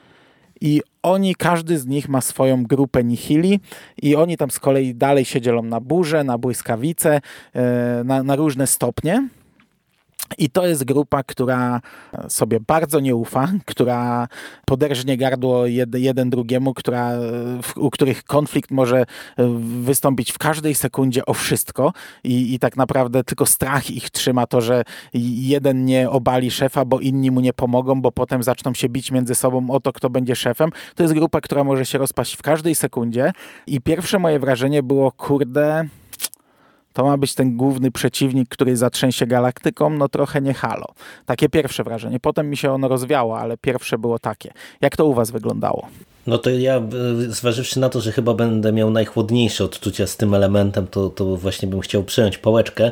[0.61, 3.59] I oni, każdy z nich ma swoją grupę nihili
[4.01, 7.21] i oni tam z kolei dalej się dzielą na burze, na błyskawice,
[8.03, 9.27] na, na różne stopnie.
[10.37, 11.81] I to jest grupa, która
[12.27, 14.27] sobie bardzo nie ufa, która
[14.65, 17.11] poderżnie gardło jed, jeden drugiemu, która,
[17.63, 19.05] w, u których konflikt może e,
[19.81, 24.61] wystąpić w każdej sekundzie o wszystko I, i tak naprawdę tylko strach ich trzyma to,
[24.61, 29.11] że jeden nie obali szefa, bo inni mu nie pomogą, bo potem zaczną się bić
[29.11, 30.69] między sobą o to, kto będzie szefem.
[30.95, 33.31] To jest grupa, która może się rozpaść w każdej sekundzie
[33.67, 35.87] i pierwsze moje wrażenie było, kurde,
[36.93, 40.85] to ma być ten główny przeciwnik, który zatrzęsie galaktyką, no trochę nie halo.
[41.25, 42.19] Takie pierwsze wrażenie.
[42.19, 44.53] Potem mi się ono rozwiało, ale pierwsze było takie.
[44.81, 45.87] Jak to u was wyglądało?
[46.27, 46.81] No to ja, e,
[47.27, 51.67] zważywszy na to, że chyba będę miał najchłodniejsze odczucia z tym elementem, to, to właśnie
[51.67, 52.91] bym chciał przejąć pałeczkę.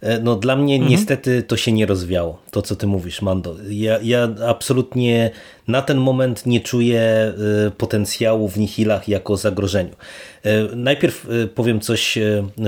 [0.00, 0.90] E, no dla mnie mhm.
[0.90, 3.56] niestety to się nie rozwiało, to co ty mówisz, Mando.
[3.68, 5.30] Ja, ja absolutnie
[5.68, 7.34] na ten moment nie czuję e,
[7.70, 9.94] potencjału w Nihilach jako zagrożeniu.
[10.42, 12.18] E, najpierw powiem coś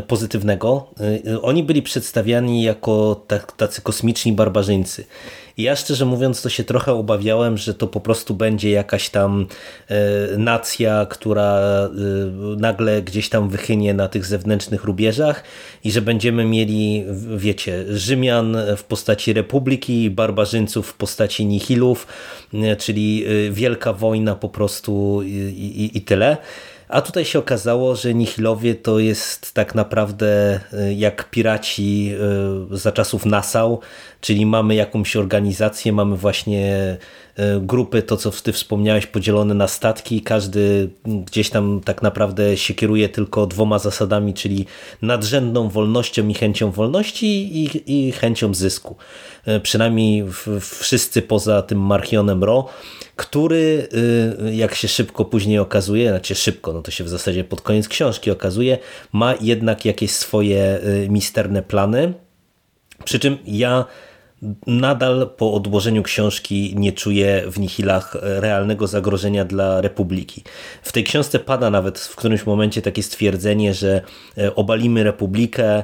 [0.09, 0.91] pozytywnego.
[1.43, 5.05] Oni byli przedstawiani jako tak, tacy kosmiczni barbarzyńcy.
[5.63, 9.47] Ja szczerze mówiąc to się trochę obawiałem, że to po prostu będzie jakaś tam
[9.89, 9.97] e,
[10.39, 11.89] nacja, która e,
[12.57, 15.45] nagle gdzieś tam wychynie na tych zewnętrznych rubieżach
[15.85, 17.05] i że będziemy mieli,
[17.37, 22.07] wiecie, Rzymian w postaci Republiki, barbarzyńców w postaci Nihilów,
[22.55, 26.37] e, czyli wielka wojna po prostu i, i, i tyle.
[26.93, 30.61] A tutaj się okazało, że Nihilowie to jest tak naprawdę
[30.97, 32.15] jak piraci
[32.71, 33.81] za czasów Nassau,
[34.21, 36.97] czyli mamy jakąś organizację, mamy właśnie
[37.37, 40.21] e, grupy, to co ty wspomniałeś, podzielone na statki.
[40.23, 44.67] Każdy gdzieś tam tak naprawdę się kieruje tylko dwoma zasadami, czyli
[45.03, 47.27] nadrzędną wolnością i chęcią wolności
[47.65, 48.97] i, i chęcią zysku.
[49.63, 50.25] Przynajmniej
[50.61, 52.69] wszyscy poza tym Marchionem Ro,
[53.17, 53.89] który
[54.45, 57.89] e, jak się szybko później okazuje, znaczy szybko, no to się w zasadzie pod koniec
[57.89, 58.79] książki okazuje,
[59.13, 62.13] ma jednak jakieś swoje misterne plany.
[63.05, 63.85] Przy czym ja
[64.67, 70.43] nadal po odłożeniu książki nie czuję w Nihilach realnego zagrożenia dla Republiki.
[70.83, 74.01] W tej książce pada nawet w którymś momencie takie stwierdzenie, że
[74.55, 75.83] obalimy Republikę,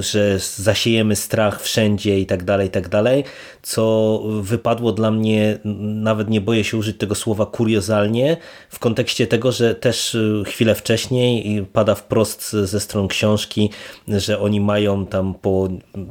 [0.00, 3.24] że zasiejemy strach wszędzie i tak dalej, i tak dalej,
[3.62, 8.36] co wypadło dla mnie, nawet nie boję się użyć tego słowa kuriozalnie,
[8.70, 13.70] w kontekście tego, że też e, chwilę wcześniej pada wprost ze stron książki,
[14.08, 15.68] że oni mają tam po,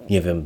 [0.09, 0.45] nie wiem,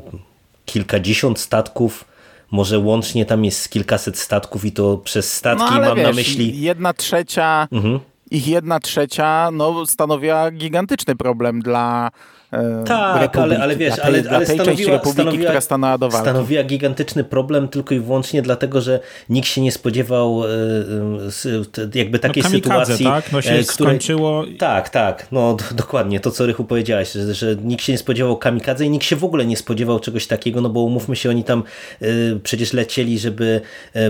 [0.65, 2.05] kilkadziesiąt statków,
[2.51, 6.61] może łącznie tam jest kilkaset statków i to przez statki no, mam wiesz, na myśli...
[6.61, 7.99] Jedna trzecia, mhm.
[8.33, 12.11] Ich jedna trzecia no, stanowiła gigantyczny problem dla
[12.53, 16.29] E, tak, ale, ale wiesz, tej, ale, ale stanowiła, stanowiła, która stanęła do walki.
[16.29, 22.19] Stanowiła gigantyczny problem tylko i wyłącznie dlatego, że nikt się nie spodziewał e, e, jakby
[22.19, 23.05] takiej no, sytuacji.
[23.05, 23.31] tak?
[23.31, 23.63] No się której...
[23.63, 24.43] skończyło.
[24.59, 28.85] Tak, tak, no dokładnie, to co Rychu powiedziałeś, że, że nikt się nie spodziewał kamikadze
[28.85, 31.63] i nikt się w ogóle nie spodziewał czegoś takiego, no bo umówmy się, oni tam
[32.43, 33.61] przecież lecieli, żeby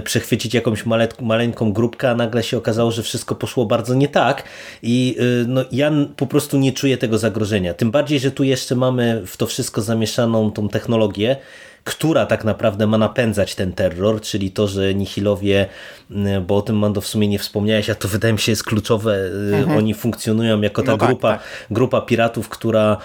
[0.04, 0.84] przechwycić jakąś
[1.22, 4.44] maleńką grupkę, a nagle się okazało, że wszystko poszło bardzo nie tak
[4.84, 7.74] i no, ja po prostu nie czuję tego zagrożenia.
[7.74, 11.38] Tym bardziej, że tu jeszcze mamy w to wszystko zamieszaną tą technologię,
[11.84, 15.68] która tak naprawdę ma napędzać ten terror, czyli to, że Nihilowie,
[16.12, 18.64] mm, bo o tym Mando w sumie nie wspomniałeś, a to wydaje mi się jest
[18.64, 19.78] kluczowe, y, mhm.
[19.78, 21.42] oni funkcjonują jako ta no tak, grupa, tak,
[21.72, 22.98] grupa piratów, która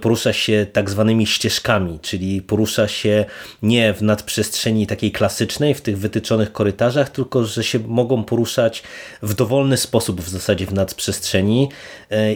[0.00, 3.24] porusza się tak zwanymi ścieżkami, czyli porusza się
[3.62, 8.82] nie w nadprzestrzeni takiej klasycznej, w tych wytyczonych korytarzach, tylko że się mogą poruszać
[9.22, 11.68] w dowolny sposób w zasadzie w nadprzestrzeni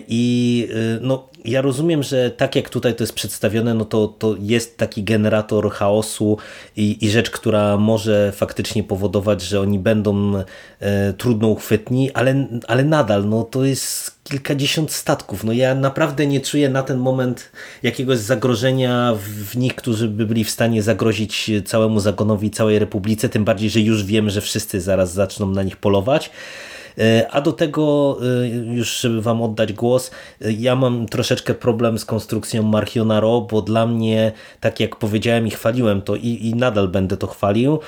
[0.09, 4.35] i y, no, ja rozumiem, że tak jak tutaj to jest przedstawione, no to, to
[4.41, 6.39] jest taki generator chaosu,
[6.77, 10.43] i, i rzecz, która może faktycznie powodować, że oni będą
[10.81, 15.45] e, trudno uchwytni, ale, ale nadal no, to jest kilkadziesiąt statków.
[15.45, 17.51] No ja naprawdę nie czuję na ten moment
[17.83, 23.45] jakiegoś zagrożenia w nich, którzy by byli w stanie zagrozić całemu zagonowi, całej Republice, tym
[23.45, 26.31] bardziej, że już wiemy, że wszyscy zaraz zaczną na nich polować.
[26.99, 30.11] E, a do tego, e, już żeby wam oddać głos,
[30.43, 35.51] e, ja mam troszeczkę problem z konstrukcją Marchionaro, bo dla mnie, tak jak powiedziałem i
[35.51, 37.79] chwaliłem to i, i nadal będę to chwalił,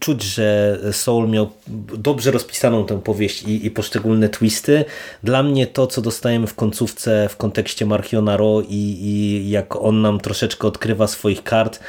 [0.00, 1.50] czuć, że Soul miał
[1.98, 4.84] dobrze rozpisaną tę powieść i, i poszczególne twisty.
[5.22, 10.20] Dla mnie to, co dostajemy w końcówce w kontekście Marchionaro i, i jak on nam
[10.20, 11.80] troszeczkę odkrywa swoich kart,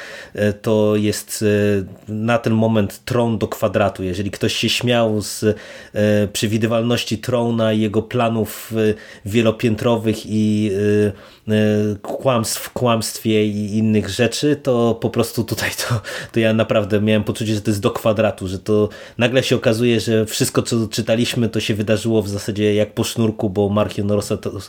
[0.61, 1.45] to jest
[2.07, 4.03] na ten moment tron do kwadratu.
[4.03, 5.57] Jeżeli ktoś się śmiał z
[6.33, 8.93] przewidywalności Trona i jego planów e,
[9.25, 10.71] wielopiętrowych i
[11.49, 17.01] e, kłamstw w kłamstwie i innych rzeczy, to po prostu tutaj to, to ja naprawdę
[17.01, 20.87] miałem poczucie, że to jest do kwadratu, że to nagle się okazuje, że wszystko co
[20.87, 23.69] czytaliśmy to się wydarzyło w zasadzie jak po sznurku, bo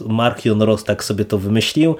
[0.08, 1.96] Markion Ross tak sobie to wymyślił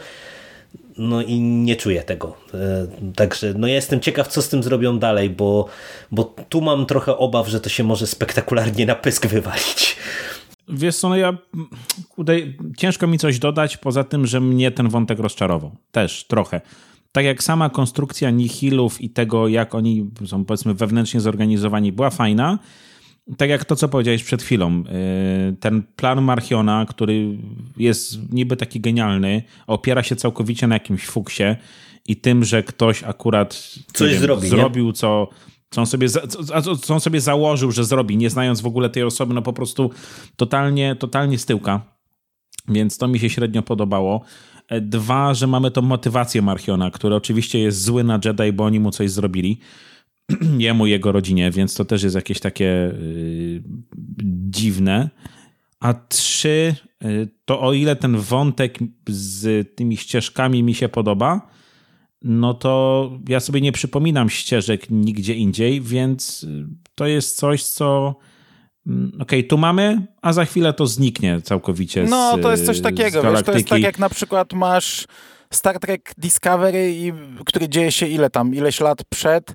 [0.98, 2.36] no i nie czuję tego.
[2.54, 5.66] E, także no jestem ciekaw, co z tym zrobią dalej, bo,
[6.12, 9.96] bo tu mam trochę obaw, że to się może spektakularnie na pysk wywalić.
[10.68, 11.38] Wiesz co, no ja
[12.16, 15.70] tutaj ciężko mi coś dodać, poza tym, że mnie ten wątek rozczarował.
[15.92, 16.60] Też trochę.
[17.12, 22.58] Tak jak sama konstrukcja nihilów i tego, jak oni są powiedzmy wewnętrznie zorganizowani, była fajna,
[23.36, 24.82] tak jak to, co powiedziałeś przed chwilą,
[25.50, 27.38] y, ten plan Marchiona, który
[27.76, 31.56] jest niby taki genialny, opiera się całkowicie na jakimś fuksie
[32.06, 35.28] i tym, że ktoś akurat coś wiem, zrobi, zrobił, co,
[35.70, 39.02] co, on sobie, co, co on sobie założył, że zrobi, nie znając w ogóle tej
[39.02, 39.90] osoby, no po prostu
[40.36, 41.80] totalnie, totalnie z tyłka.
[42.68, 44.20] Więc to mi się średnio podobało.
[44.68, 48.80] E, dwa, że mamy tą motywację Marchiona, który oczywiście jest zły na Jedi, bo oni
[48.80, 49.60] mu coś zrobili
[50.58, 53.62] jemu i jego rodzinie, więc to też jest jakieś takie yy,
[54.50, 55.10] dziwne.
[55.80, 58.78] A trzy, yy, to o ile ten wątek
[59.08, 61.50] z tymi ścieżkami mi się podoba,
[62.22, 68.16] no to ja sobie nie przypominam ścieżek nigdzie indziej, więc y, to jest coś, co
[68.86, 72.80] mm, okej, okay, tu mamy, a za chwilę to zniknie całkowicie No, to jest coś
[72.80, 75.06] takiego, wiesz, to jest tak jak na przykład masz
[75.52, 77.12] Star Trek Discovery,
[77.46, 79.52] który dzieje się ile tam, ileś lat przed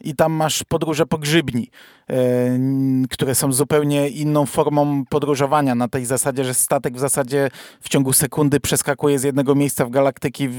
[0.00, 1.70] i tam masz podróże po grzybni.
[2.10, 2.58] E,
[3.10, 7.48] które są zupełnie inną formą podróżowania na tej zasadzie, że statek w zasadzie
[7.80, 10.54] w ciągu sekundy przeskakuje z jednego miejsca w galaktyki w,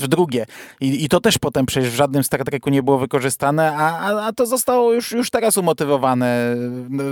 [0.00, 0.46] w drugie.
[0.80, 4.26] I, I, to też potem przecież w żadnym Star Treku nie było wykorzystane, a, a,
[4.26, 6.56] a to zostało już, już teraz umotywowane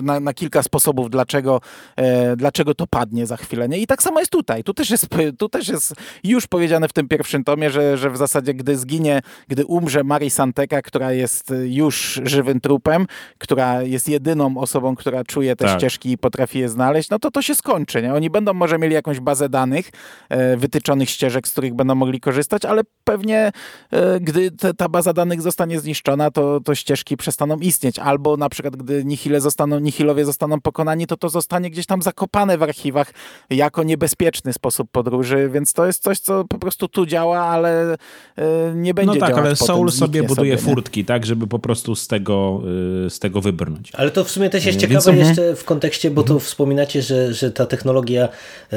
[0.03, 1.61] na, na kilka sposobów, dlaczego,
[1.97, 3.69] e, dlaczego to padnie za chwilę.
[3.69, 3.79] Nie?
[3.79, 4.65] I tak samo jest tutaj.
[4.65, 5.95] Tu też jest, tu też jest
[6.25, 10.31] już powiedziane w tym pierwszym tomie, że, że w zasadzie gdy zginie, gdy umrze Mari
[10.31, 13.07] Santeka, która jest już żywym trupem,
[13.47, 15.79] która jest jedyną osobą, która czuje te tak.
[15.79, 18.03] ścieżki i potrafi je znaleźć, no to to się skończy.
[18.03, 18.15] Nie?
[18.15, 19.91] Oni będą może mieli jakąś bazę danych,
[20.29, 23.53] e, wytyczonych ścieżek, z których będą mogli korzystać, ale pewnie
[23.91, 27.99] e, gdy te, ta baza danych zostanie zniszczona, to, to ścieżki przestaną istnieć.
[27.99, 32.59] Albo na przykład, gdy nihile zostaną, nihilowie zostaną pokonani, to to zostanie gdzieś tam zakopane
[32.59, 33.13] w archiwach
[33.51, 37.97] jako niebezpieczny sposób podróży, więc to jest coś, co po prostu tu działa, ale
[38.37, 41.95] e, nie będzie No tak, ale Soul sobie buduje sobie, furtki, tak, żeby po prostu
[41.95, 42.63] z tego,
[43.07, 43.93] e, z tego wybrnąć.
[43.95, 46.41] Ale to w sumie też jest ciekawe Więc, jeszcze w kontekście, bo to mhm.
[46.41, 48.29] wspominacie, że, że ta technologia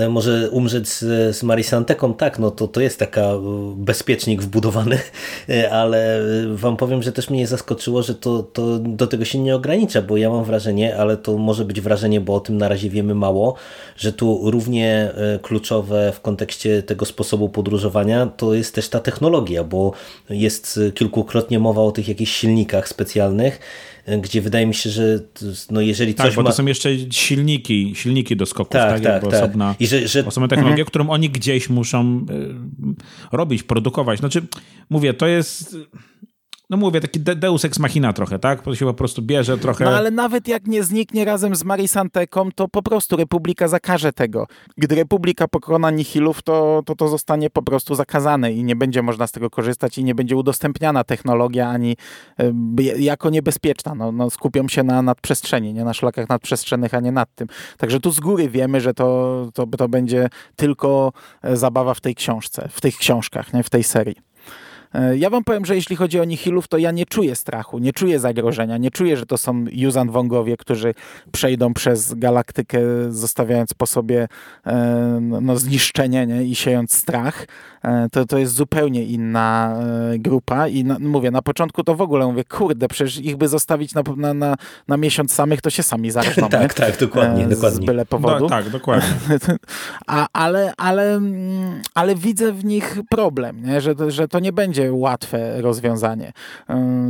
[0.10, 2.14] może umrzeć z, z Marisanteką.
[2.14, 3.30] Tak, no to, to jest taka
[3.76, 5.00] bezpiecznik wbudowany,
[5.72, 6.22] ale
[6.54, 10.18] wam powiem, że też mnie zaskoczyło, że to, to do tego się nie ogranicza, bo
[10.18, 13.56] ja mam wrażenie, ale to może być wrażenie, bo o tym na razie wiemy mało,
[13.98, 19.94] że tu równie kluczowe w kontekście tego sposobu podróżowania to jest też ta technologia, bo
[20.30, 23.60] jest kilkukrotnie mowa o tych jakichś silnikach specjalnych,
[24.22, 25.20] gdzie wydaje mi się, że
[25.72, 26.50] no jeżeli tak, coś bo ma...
[26.50, 30.26] to są jeszcze silniki, silniki do skoków, tak, tak, tak, osobna, I że, że...
[30.26, 30.88] osobna technologia, mhm.
[30.88, 32.26] którą oni gdzieś muszą
[33.32, 34.20] y, robić, produkować.
[34.20, 34.42] Znaczy,
[34.90, 35.78] mówię, to jest
[36.70, 38.62] no mówię, taki deus ex machina trochę, tak?
[38.62, 39.86] To się po prostu bierze trochę...
[39.86, 44.48] No ale nawet jak nie zniknie razem z Marisanteką, to po prostu Republika zakaże tego.
[44.78, 49.28] Gdy Republika pokona Nihilów, to, to to zostanie po prostu zakazane i nie będzie można
[49.28, 51.98] z tego korzystać i nie będzie udostępniana technologia ani
[52.80, 53.96] y, jako niebezpieczna.
[53.96, 57.48] No, no skupią się na nadprzestrzeni, nie na szlakach nadprzestrzennych, a nie nad tym.
[57.78, 62.16] Także tu z góry wiemy, że to, to, to będzie tylko e, zabawa w tej
[62.16, 63.64] książce, w tych książkach, nie?
[63.64, 64.29] w tej serii.
[64.94, 67.94] E, ja wam powiem, że jeśli chodzi o Nihilów, to ja nie czuję strachu, nie
[67.94, 70.94] czuję zagrożenia, nie czuję, że to są Yuzan Wongowie, którzy
[71.32, 72.80] przejdą przez galaktykę,
[73.10, 74.28] zostawiając po sobie
[74.66, 76.44] e, no, zniszczenie nie?
[76.44, 77.48] i siejąc strach.
[77.84, 79.80] E, to, to jest zupełnie inna
[80.20, 83.94] grupa i na, mówię, na początku to w ogóle mówię, kurde, przecież ich by zostawić
[83.94, 84.56] na, na, na,
[84.88, 86.50] na miesiąc samych, to się sami zarżną.
[86.50, 87.82] tak, tak, dokładnie, dokładnie.
[87.82, 88.40] Z byle powodu.
[88.40, 89.10] No, tak, dokładnie.
[90.08, 91.22] A, ale, ale,
[91.94, 93.82] ale widzę w nich problem, nie?
[93.82, 96.32] Że, że to nie będzie łatwe rozwiązanie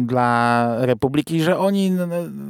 [0.01, 1.91] dla Republiki, że oni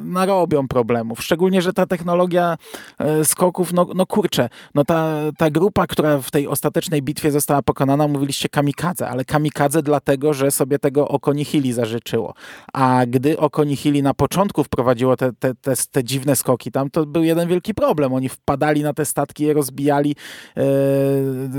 [0.04, 1.24] narobią problemów.
[1.24, 2.58] Szczególnie, że ta technologia
[3.00, 7.62] e, skoków, no, no kurczę, no ta, ta grupa, która w tej ostatecznej bitwie została
[7.62, 12.34] pokonana, mówiliście kamikadze, ale kamikadze dlatego, że sobie tego Okonihili zażyczyło.
[12.74, 17.24] A gdy Okonihili na początku wprowadziło te, te, te, te dziwne skoki tam, to był
[17.24, 18.14] jeden wielki problem.
[18.14, 20.16] Oni wpadali na te statki, je rozbijali,
[20.58, 20.64] e,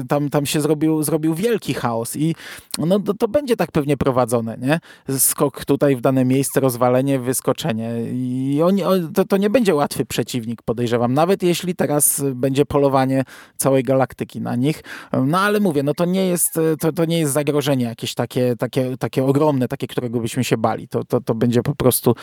[0.08, 2.34] tam, tam się zrobił, zrobił wielki chaos i
[2.78, 4.80] no, to, to będzie tak pewnie prowadzone, nie?
[5.18, 8.82] Skok tutaj w dane miejsce, rozwalenie, wyskoczenie i oni,
[9.14, 13.24] to, to nie będzie łatwy przeciwnik, podejrzewam, nawet jeśli teraz będzie polowanie
[13.56, 14.82] całej galaktyki na nich,
[15.26, 18.96] no ale mówię, no to nie jest, to, to nie jest zagrożenie jakieś takie, takie,
[18.96, 22.14] takie ogromne, takie, którego byśmy się bali, to, to, to będzie po prostu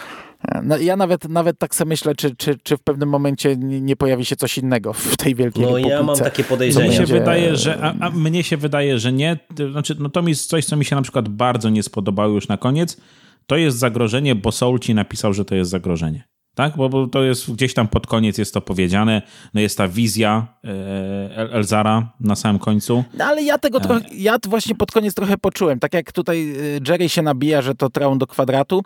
[0.63, 4.25] no, ja nawet, nawet tak sobie myślę, czy, czy, czy w pewnym momencie nie pojawi
[4.25, 5.95] się coś innego w tej wielkiej No republice.
[5.97, 6.87] ja mam takie podejrzenie.
[6.87, 9.39] Mnie się wydaje, że, a, a, mnie się wydaje, że nie.
[9.71, 12.47] Znaczy, no to mi jest coś, co mi się na przykład bardzo nie spodobało już
[12.47, 12.97] na koniec.
[13.47, 16.23] To jest zagrożenie, bo Soul ci napisał, że to jest zagrożenie.
[16.55, 16.77] Tak?
[16.77, 19.21] Bo, bo to jest gdzieś tam pod koniec jest to powiedziane.
[19.53, 23.03] No jest ta wizja e, Elzara na samym końcu.
[23.13, 25.79] No ale ja tego trochę, ja właśnie pod koniec trochę poczułem.
[25.79, 28.83] Tak jak tutaj e, Jerry się nabija, że to traum do kwadratu,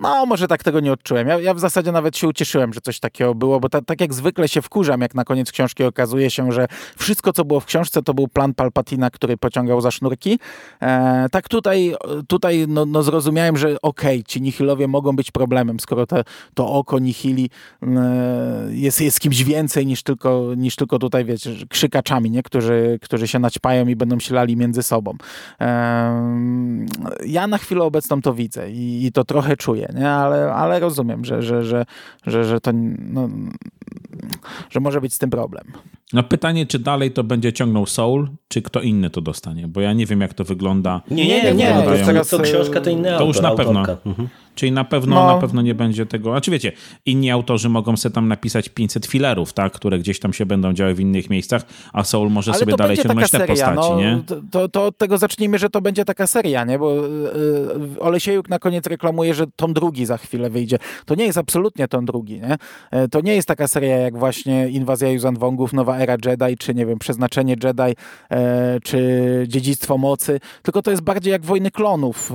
[0.00, 1.28] no, może tak tego nie odczułem.
[1.28, 4.14] Ja, ja w zasadzie nawet się ucieszyłem, że coś takiego było, bo ta, tak jak
[4.14, 8.02] zwykle się wkurzam, jak na koniec książki okazuje się, że wszystko, co było w książce,
[8.02, 10.38] to był plan Palpatina, który pociągał za sznurki.
[10.82, 11.94] E, tak tutaj,
[12.28, 16.24] tutaj no, no zrozumiałem, że okej, okay, ci nihilowie mogą być problemem, skoro te,
[16.54, 17.50] to oko nihili
[17.82, 17.88] e,
[18.70, 22.42] jest, jest kimś więcej niż tylko, niż tylko tutaj, wiecie, krzykaczami, nie?
[22.42, 25.14] Którzy, którzy się naćpają i będą się lali między sobą.
[25.60, 25.66] E,
[27.26, 30.10] ja na chwilę obecną to widzę i, i to trochę czuję nie?
[30.10, 31.84] Ale, ale rozumiem, że, że, że,
[32.26, 33.28] że, że to no,
[34.70, 35.64] że może być z tym problem.
[36.12, 39.92] No pytanie, czy dalej to będzie ciągnął Soul, czy kto inny to dostanie, bo ja
[39.92, 41.02] nie wiem, jak to wygląda.
[41.10, 41.82] Nie, nie, nie, nie.
[41.84, 43.80] To, teraz, to książka to inny To już na pewno.
[44.06, 44.28] Mhm.
[44.58, 45.26] Czyli na pewno, no.
[45.26, 46.30] na pewno nie będzie tego.
[46.30, 46.72] Znaczy wiecie,
[47.06, 50.94] inni autorzy mogą sobie tam napisać 500 filerów, tak, które gdzieś tam się będą działy
[50.94, 54.22] w innych miejscach, a Soul może Ale sobie dalej ciągnąć te postaci, no, nie?
[54.50, 56.78] To, to, od tego zacznijmy, że to będzie taka seria, nie?
[56.78, 60.78] Bo yy, Olesiejuk na koniec reklamuje, że tom drugi za chwilę wyjdzie.
[61.06, 62.56] To nie jest absolutnie tom drugi, nie?
[62.90, 66.74] E, to nie jest taka seria jak właśnie Inwazja Yuzan Wongów, Nowa Era Jedi, czy
[66.74, 67.96] nie wiem, Przeznaczenie Jedi,
[68.30, 72.32] e, czy Dziedzictwo Mocy, tylko to jest bardziej jak Wojny Klonów,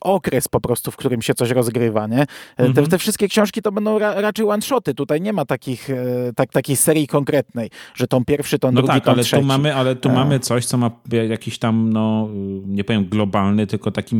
[0.00, 2.24] okres po prostu, w którym się coś rozgrywa, nie?
[2.56, 2.74] Mhm.
[2.74, 4.94] Te, te, wszystkie książki to będą ra, raczej one-shoty.
[4.94, 5.96] Tutaj nie ma takich, e,
[6.36, 9.42] tak, takiej serii konkretnej, że tom pierwszy, tom no drugi, tak, tom ale trzeci.
[9.42, 10.12] Tu mamy, ale tu e.
[10.12, 10.90] mamy coś, co ma
[11.28, 12.28] jakiś tam, no,
[12.66, 14.16] nie powiem globalny, tylko taki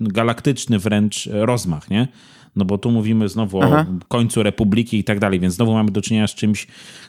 [0.00, 2.08] galaktyczny wręcz rozmach, nie?
[2.56, 3.86] No bo tu mówimy znowu Aha.
[4.02, 6.66] o końcu Republiki i tak dalej, więc znowu mamy do czynienia z czymś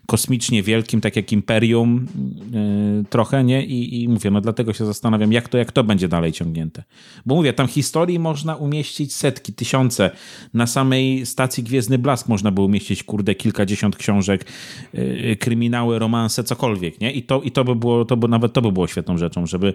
[0.08, 2.08] kosmicznie wielkim, tak jak Imperium
[2.52, 3.66] yy, trochę, nie?
[3.66, 6.84] I, I mówię, no dlatego się zastanawiam, jak to, jak to będzie dalej ciągnięte.
[7.26, 10.12] Bo mówię, tam historii można umieścić setki, tysiące.
[10.54, 14.46] Na samej stacji Gwiezdny Blask można było umieścić, kurde, kilkadziesiąt książek,
[14.94, 17.12] yy, kryminały, romanse, cokolwiek, nie?
[17.12, 19.74] I to, i to by było, to by, nawet to by było świetną rzeczą, żeby,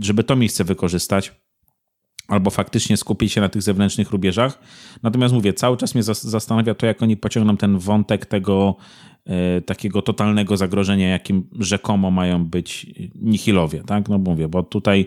[0.00, 1.32] żeby to miejsce wykorzystać
[2.30, 4.58] albo faktycznie skupić się na tych zewnętrznych rubieżach.
[5.02, 8.76] Natomiast mówię, cały czas mnie zastanawia to, jak oni pociągną ten wątek tego
[9.26, 14.08] e, takiego totalnego zagrożenia, jakim rzekomo mają być nihilowie, tak?
[14.08, 15.06] No mówię, bo tutaj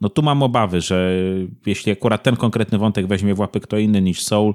[0.00, 1.12] no tu mam obawy, że
[1.66, 4.54] jeśli akurat ten konkretny wątek weźmie w łapy kto inny niż Soul,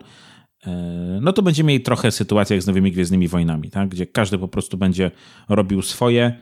[0.68, 3.90] e, no to będziemy mieli trochę sytuację jak z nowymi Gwiezdnymi Wojnami, tak?
[3.90, 5.12] gdzie każdy po prostu będzie
[5.50, 6.40] robił swoje,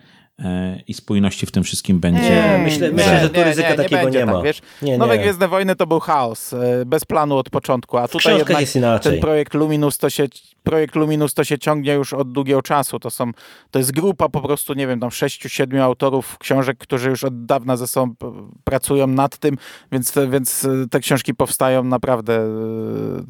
[0.87, 2.29] i spójności w tym wszystkim będzie.
[2.29, 4.33] Nie, myślę, nie, myślę że tu ryzyka nie, takiego nie, ma.
[4.33, 4.61] Tak, wiesz?
[4.81, 8.59] Nie, Nowe Gwiezdne Wojny to był chaos, e, bez planu od początku, a tutaj jednak
[8.59, 9.11] jest inaczej.
[9.11, 10.27] ten projekt Luminus to się
[10.63, 12.99] projekt Luminus to się ciągnie już od długiego czasu.
[12.99, 13.31] To są,
[13.71, 17.45] to jest grupa po prostu, nie wiem, tam sześciu, siedmiu autorów książek, którzy już od
[17.45, 18.15] dawna ze sobą
[18.63, 19.57] pracują nad tym,
[19.91, 22.47] więc, więc te książki powstają naprawdę.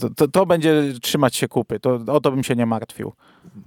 [0.04, 1.80] E, to, to będzie trzymać się kupy.
[1.80, 3.14] To, o to bym się nie martwił.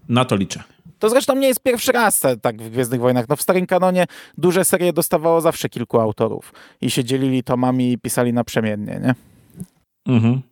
[0.08, 0.62] Na to liczę.
[0.98, 3.28] To zresztą nie jest pierwszy raz tak w Gwiezdnych Wojnach.
[3.28, 4.04] No w starym kanonie
[4.38, 9.14] duże serie dostawało zawsze kilku autorów i się dzielili tomami i pisali naprzemiennie, nie?
[10.14, 10.42] Mhm.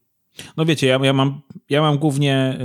[0.57, 2.59] No wiecie, ja, ja, mam, ja mam głównie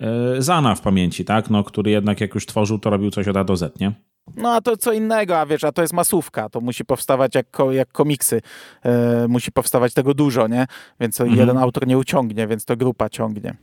[0.00, 1.50] yy, yy, Zana w pamięci, tak?
[1.50, 3.92] No, który jednak jak już tworzył, to robił coś od A do Z, nie?
[4.36, 7.46] No a to co innego, a wiesz, a to jest masówka, to musi powstawać jak,
[7.70, 8.40] jak komiksy,
[8.82, 10.66] e, musi powstawać tego dużo, nie?
[11.00, 11.38] Więc mhm.
[11.38, 13.56] jeden autor nie uciągnie, więc to grupa ciągnie.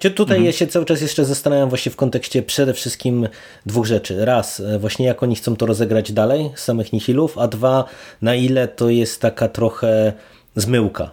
[0.00, 0.44] Tutaj mhm.
[0.44, 3.28] ja się cały czas jeszcze zastanawiam właśnie w kontekście przede wszystkim
[3.66, 4.24] dwóch rzeczy.
[4.24, 7.84] Raz, e, właśnie jak oni chcą to rozegrać dalej z samych Nihilów, a dwa,
[8.22, 10.12] na ile to jest taka trochę
[10.56, 11.10] zmyłka e,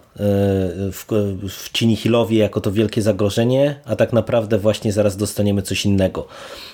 [0.91, 1.05] w,
[1.49, 6.27] w ci Nihilowie jako to wielkie zagrożenie, a tak naprawdę właśnie zaraz dostaniemy coś innego.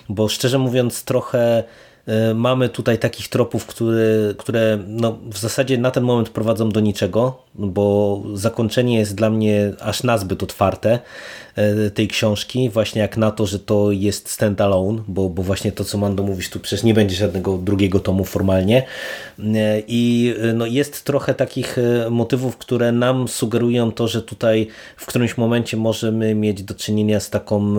[0.10, 1.64] Bo szczerze mówiąc trochę
[2.08, 6.80] E, mamy tutaj takich tropów, które, które no, w zasadzie na ten moment prowadzą do
[6.80, 11.00] niczego, bo zakończenie jest dla mnie aż nazbyt otwarte
[11.56, 15.84] e, tej książki, właśnie jak na to, że to jest standalone, bo, bo właśnie to,
[15.84, 18.84] co Mando mówisz, tu przecież nie będzie żadnego drugiego tomu formalnie.
[19.40, 21.78] E, i no, jest trochę takich
[22.12, 27.30] motywów, które nam sugerują to, że tutaj w którymś momencie możemy mieć do czynienia z
[27.30, 27.76] taką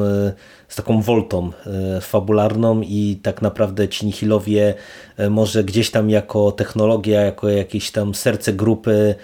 [0.68, 4.74] z taką woltą e, fabularną i tak naprawdę ci Nihilowie
[5.16, 9.14] e, może gdzieś tam jako technologia, jako jakieś tam serce grupy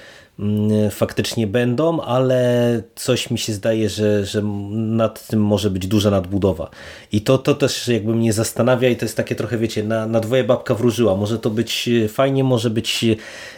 [0.90, 6.70] faktycznie będą, ale coś mi się zdaje, że, że nad tym może być duża nadbudowa.
[7.12, 10.20] I to, to też jakby mnie zastanawia i to jest takie trochę, wiecie, na, na
[10.20, 11.16] dwoje babka wróżyła.
[11.16, 13.04] Może to być fajnie, może być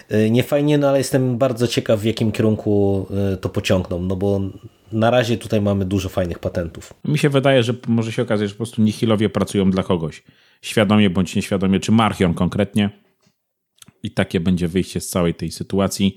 [0.09, 3.07] e, niefajnie, no ale jestem bardzo ciekaw w jakim kierunku
[3.41, 4.41] to pociągną, no bo
[4.93, 6.95] na razie tutaj mamy dużo fajnych patentów.
[7.05, 10.23] Mi się wydaje, że może się okazać, że po prostu Nihilowie pracują dla kogoś.
[10.63, 12.91] Świadomie bądź nieświadomie, czy Marchion konkretnie.
[14.03, 16.17] I takie będzie wyjście z całej tej sytuacji.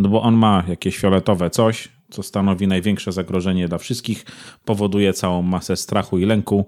[0.00, 4.24] No bo on ma jakieś fioletowe coś, co stanowi największe zagrożenie dla wszystkich,
[4.64, 6.66] powoduje całą masę strachu i lęku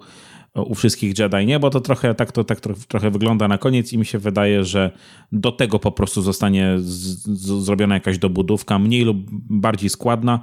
[0.55, 1.59] u wszystkich Jedi, nie?
[1.59, 4.91] Bo to trochę tak to tak trochę wygląda na koniec i mi się wydaje, że
[5.33, 6.93] do tego po prostu zostanie z,
[7.25, 9.17] z, zrobiona jakaś dobudówka, mniej lub
[9.51, 10.41] bardziej składna,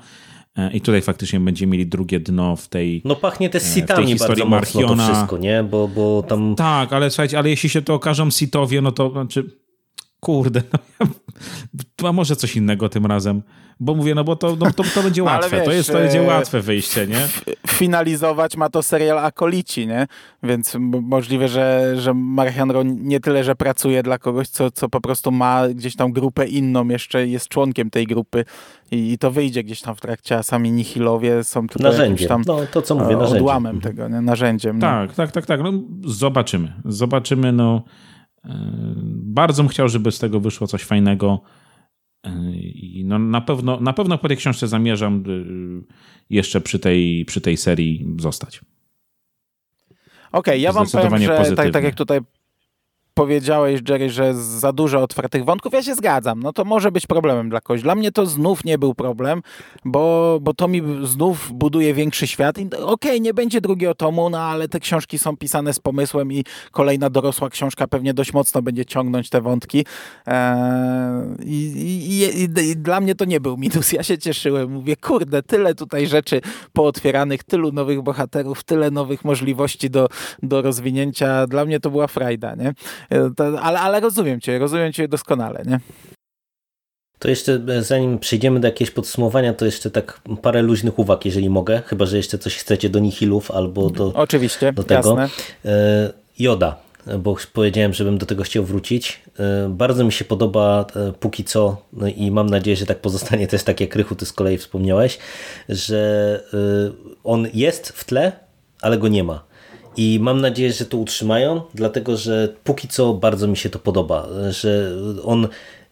[0.58, 4.46] E, I tutaj faktycznie będziemy mieli drugie dno w tej No pachnie też sitami bardzo
[4.46, 5.64] mocno to wszystko, nie?
[5.64, 6.56] Bo, bo tam...
[6.56, 9.60] Tak, ale słuchajcie, ale jeśli się to okażą sitowie, no to znaczy
[10.20, 10.62] kurde,
[12.02, 13.42] no, a może coś innego tym razem.
[13.82, 15.58] Bo mówię, no bo to, no, to, to będzie łatwe.
[15.58, 17.28] Wiesz, to, jest, to będzie e, łatwe wyjście, nie?
[17.68, 20.08] Finalizować ma to serial Akolici, nie?
[20.44, 25.32] Więc możliwe, że, że Marchandro nie tyle, że pracuje dla kogoś, co, co po prostu
[25.32, 28.46] ma gdzieś tam grupę inną, jeszcze jest członkiem tej grupy
[28.92, 32.28] i, i to wyjdzie gdzieś tam w trakcie, a sami Nihilowie są tylko narzędziem.
[32.28, 33.38] tam no, to, co mówię, narzędziem.
[33.38, 33.96] odłamem mhm.
[33.96, 34.22] tego, nie?
[34.22, 34.80] narzędziem.
[34.80, 34.88] No.
[34.88, 35.62] Tak, tak, tak, tak.
[35.64, 35.72] No,
[36.06, 36.74] zobaczymy.
[36.86, 38.19] Zobaczymy, no e,
[39.14, 41.42] bardzo bym chciał, żeby z tego wyszło coś fajnego.
[42.74, 45.94] I no na, pewno, na pewno po tej książce zamierzam y,
[46.30, 48.62] jeszcze przy tej, przy tej serii zostać.
[50.32, 52.20] Okej, okay, ja wam powiem, że tak, tak jak tutaj
[53.20, 56.40] powiedziałeś, Jerry, że za dużo otwartych wątków, ja się zgadzam.
[56.44, 57.82] No to może być problemem dla kogoś.
[57.82, 59.42] Dla mnie to znów nie był problem,
[59.86, 62.58] bo, bo to mi znów buduje większy świat.
[62.58, 66.44] Okej, okay, nie będzie drugiego tomu, no ale te książki są pisane z pomysłem i
[66.72, 69.86] kolejna dorosła książka pewnie dość mocno będzie ciągnąć te wątki.
[70.26, 70.46] Eee,
[71.46, 73.92] i, i, i, dla mnie to nie był minus.
[73.92, 74.72] Ja się cieszyłem.
[74.72, 76.42] Mówię, kurde, tyle tutaj rzeczy
[76.74, 80.08] pootwieranych, tylu nowych bohaterów, tyle nowych możliwości do,
[80.44, 81.48] do rozwinięcia.
[81.48, 82.74] Dla mnie to była frajda, nie?
[83.36, 85.80] To, ale, ale rozumiem cię, rozumiem cię doskonale, nie?
[87.20, 91.50] To jeszcze e, zanim przejdziemy do jakiegoś podsumowania, to jeszcze tak parę luźnych uwag, jeżeli
[91.50, 95.18] mogę, chyba że jeszcze coś chcecie do Nihilów albo do, Oczywiście, do tego.
[95.18, 95.30] Jasne.
[95.66, 96.76] E, Joda,
[97.20, 99.20] bo powiedziałem, żebym do tego chciał wrócić.
[99.40, 100.86] E, bardzo mi się podoba
[101.20, 104.34] póki co no i mam nadzieję, że tak pozostanie też tak jak Rychu, ty z
[104.34, 105.18] kolei wspomniałeś,
[105.70, 106.44] że
[107.24, 108.32] on jest w tle,
[108.82, 109.49] ale go nie ma.
[110.00, 114.28] I mam nadzieję, że to utrzymają, dlatego że póki co bardzo mi się to podoba,
[114.50, 114.92] że
[115.24, 115.48] on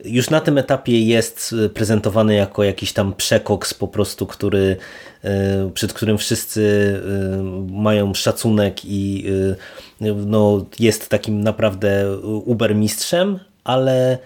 [0.06, 4.78] już na tym etapie jest prezentowany jako jakiś tam przekoks po prostu, który,
[5.24, 6.94] e, przed którym wszyscy
[7.40, 9.26] e, mają szacunek i
[10.02, 14.18] e, no, jest takim naprawdę ubermistrzem, ale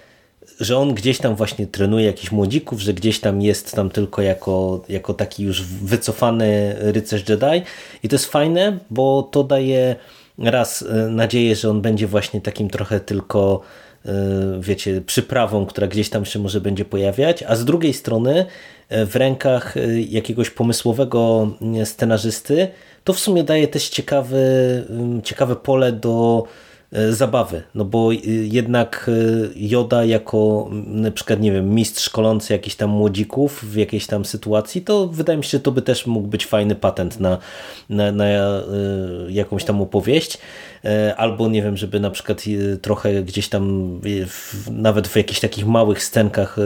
[0.61, 4.83] że on gdzieś tam właśnie trenuje jakichś młodzików, że gdzieś tam jest tam tylko jako,
[4.89, 7.61] jako taki już wycofany rycerz Jedi.
[8.03, 9.95] I to jest fajne, bo to daje
[10.37, 13.61] raz e, nadzieję, że on będzie właśnie takim trochę tylko
[14.05, 14.11] e,
[14.59, 18.45] wiecie, przyprawą, która gdzieś tam się może będzie pojawiać, a z drugiej strony
[18.89, 19.75] e, w rękach
[20.09, 21.51] jakiegoś pomysłowego
[21.85, 22.67] scenarzysty
[23.03, 24.37] to w sumie daje też ciekawy,
[25.23, 26.43] ciekawe pole do
[26.91, 32.75] zabawy, no bo e, jednak e, Joda jako na przykład, nie wiem, mistrz szkolący jakichś
[32.75, 36.27] tam młodzików w jakiejś tam sytuacji, to wydaje mi się, że to by też mógł
[36.27, 37.37] być fajny patent na,
[37.89, 38.25] na, na
[39.29, 40.37] jakąś tam opowieść.
[41.17, 42.43] Albo nie wiem, żeby na przykład
[42.81, 46.57] trochę gdzieś tam w, nawet w jakichś takich małych scenkach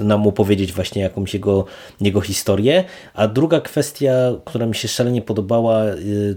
[0.00, 1.64] nam opowiedzieć właśnie jakąś jego,
[2.00, 2.84] jego historię.
[3.14, 4.12] A druga kwestia,
[4.44, 5.82] która mi się szalenie podobała,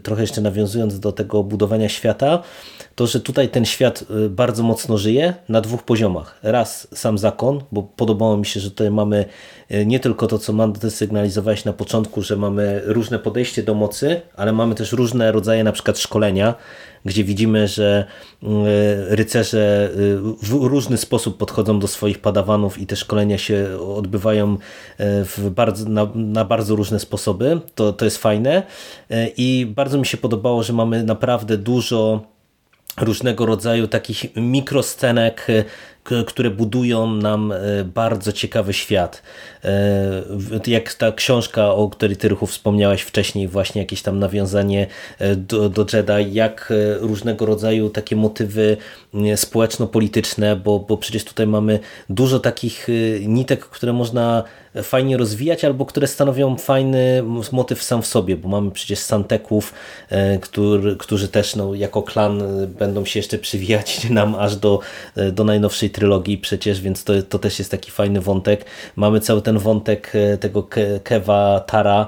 [0.04, 2.44] trochę jeszcze nawiązując do tego budowania świata,
[2.96, 6.40] to, że tutaj ten świat bardzo mocno żyje na dwóch poziomach.
[6.44, 9.26] Raz sam zakon, bo podobało mi się, że tutaj mamy
[9.86, 14.52] nie tylko to, co Mando sygnalizowałeś na początku, że mamy różne podejście do mocy, ale
[14.52, 16.56] mamy też różne rodzaje na przykład szkolenia,
[17.06, 18.06] gdzie widzimy, że
[18.44, 18.48] y,
[19.16, 19.90] rycerze
[20.42, 24.58] w różny sposób podchodzą do swoich padawanów i te szkolenia się odbywają
[25.00, 27.62] w bardzo, na, na bardzo różne sposoby.
[27.76, 28.64] To, to jest fajne
[29.38, 32.22] i bardzo mi się podobało, że mamy naprawdę dużo
[32.98, 35.48] różnego rodzaju takich mikroscenek,
[36.04, 39.24] które budują nam e, bardzo ciekawy świat.
[39.64, 40.24] E,
[40.68, 44.88] jak ta książka, o której Ty Rychu wspomniałeś wcześniej, właśnie jakieś tam nawiązanie
[45.20, 48.78] e, do, do Jedi, jak różnego rodzaju takie motywy
[49.36, 51.80] społeczno-polityczne, bo, bo przecież tutaj mamy
[52.10, 52.88] dużo takich
[53.22, 54.44] nitek, które można
[54.84, 59.74] fajnie rozwijać, albo które stanowią fajny motyw sam w sobie, bo mamy przecież Santeków,
[60.42, 64.80] który, którzy też no, jako klan będą się jeszcze przywijać nam aż do,
[65.32, 68.66] do najnowszej trylogii przecież, więc to, to też jest taki fajny wątek.
[68.96, 70.68] Mamy cały ten wątek e, tego
[71.04, 72.08] Kewa Tara,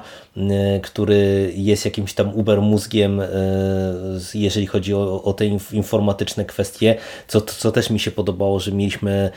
[0.83, 3.27] który jest jakimś tam uber mózgiem, e,
[4.33, 6.95] jeżeli chodzi o, o te informatyczne kwestie,
[7.27, 9.31] co, co też mi się podobało, że mieliśmy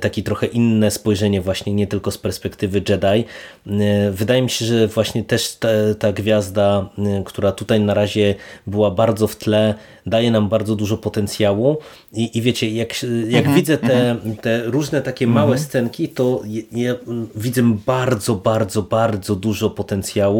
[0.00, 3.06] takie trochę inne spojrzenie właśnie nie tylko z perspektywy Jedi.
[3.06, 6.88] E, wydaje mi się, że właśnie też ta, ta gwiazda,
[7.24, 8.34] która tutaj na razie
[8.66, 9.74] była bardzo w tle,
[10.06, 11.78] daje nam bardzo dużo potencjału
[12.12, 14.36] i, i wiecie, jak, jak mhm, widzę te, mhm.
[14.36, 15.68] te różne takie małe mhm.
[15.68, 16.42] scenki, to
[16.72, 16.94] ja
[17.34, 20.39] widzę bardzo, bardzo, bardzo dużo potencjału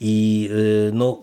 [0.00, 1.18] i y, no,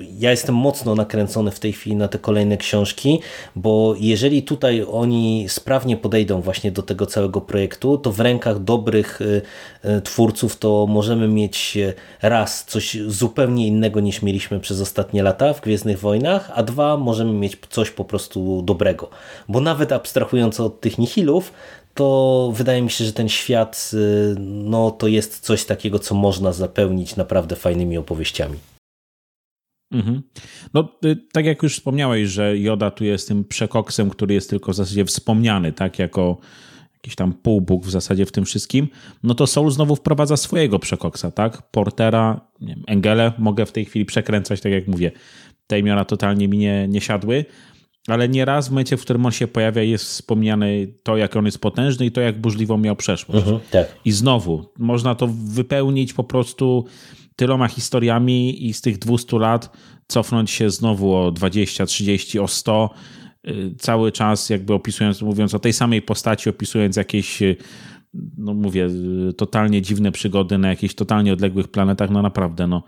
[0.00, 3.20] y, ja jestem mocno nakręcony w tej chwili na te kolejne książki,
[3.56, 9.20] bo jeżeli tutaj oni sprawnie podejdą właśnie do tego całego projektu, to w rękach dobrych
[9.20, 9.42] y,
[10.04, 11.78] twórców to możemy mieć
[12.22, 17.32] raz coś zupełnie innego niż mieliśmy przez ostatnie lata w Gwiezdnych Wojnach, a dwa możemy
[17.32, 19.10] mieć coś po prostu dobrego.
[19.48, 21.52] Bo nawet abstrahując od tych nihilów,
[21.94, 26.52] to wydaje mi się, że ten świat y, no, to jest coś takiego, co można
[26.52, 28.58] zapełnić naprawdę fajnymi opowieściami.
[29.92, 30.22] Mhm.
[30.74, 34.72] No, y, tak jak już wspomniałeś, że Joda tu jest tym przekoksem, który jest tylko
[34.72, 36.38] w zasadzie wspomniany, tak, jako
[36.94, 38.88] jakiś tam półbóg w zasadzie w tym wszystkim,
[39.22, 41.70] no to Soul znowu wprowadza swojego przekoksa, tak?
[41.70, 45.12] Portera, nie wiem, Engele mogę w tej chwili przekręcać, tak jak mówię.
[45.66, 47.44] Te imiona totalnie mi nie, nie siadły,
[48.08, 50.66] ale nieraz w momencie, w którym on się pojawia, jest wspomniane
[51.02, 53.40] to, jak on jest potężny i to, jak burzliwą miał przeszłość.
[53.40, 53.86] Mhm, tak.
[54.04, 56.84] I znowu, można to wypełnić po prostu
[57.36, 59.76] tyloma historiami i z tych 200 lat
[60.08, 62.90] cofnąć się znowu o 20, 30, o 100,
[63.48, 67.56] y, cały czas jakby opisując, mówiąc o tej samej postaci, opisując jakieś y,
[68.38, 68.88] no mówię,
[69.30, 72.82] y, totalnie dziwne przygody na jakichś totalnie odległych planetach, no naprawdę, no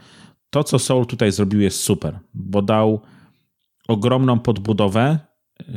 [0.51, 3.01] to, co Soul tutaj zrobił jest super, bo dał
[3.89, 5.19] ogromną podbudowę.
[5.69, 5.75] Yy,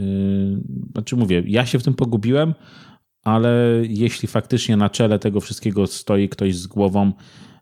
[0.91, 2.53] znaczy mówię, ja się w tym pogubiłem,
[3.24, 7.12] ale jeśli faktycznie na czele tego wszystkiego stoi ktoś z głową,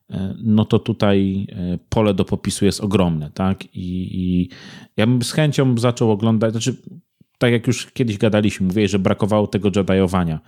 [0.09, 3.65] yy, no to tutaj yy, pole do popisu jest ogromne, tak?
[3.65, 4.49] I, i
[4.97, 6.75] ja bym z chęcią zaczął oglądać, znaczy
[7.37, 10.39] tak jak już kiedyś gadaliśmy, mówię, że brakowało tego Jediowania.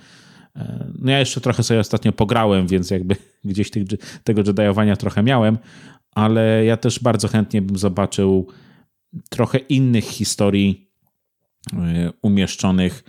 [1.00, 3.84] No ja jeszcze trochę sobie ostatnio pograłem, więc jakby gdzieś tych,
[4.24, 5.58] tego Jediowania trochę miałem,
[6.12, 8.48] ale ja też bardzo chętnie bym zobaczył
[9.30, 10.92] trochę innych historii
[11.74, 13.04] e, umieszczonych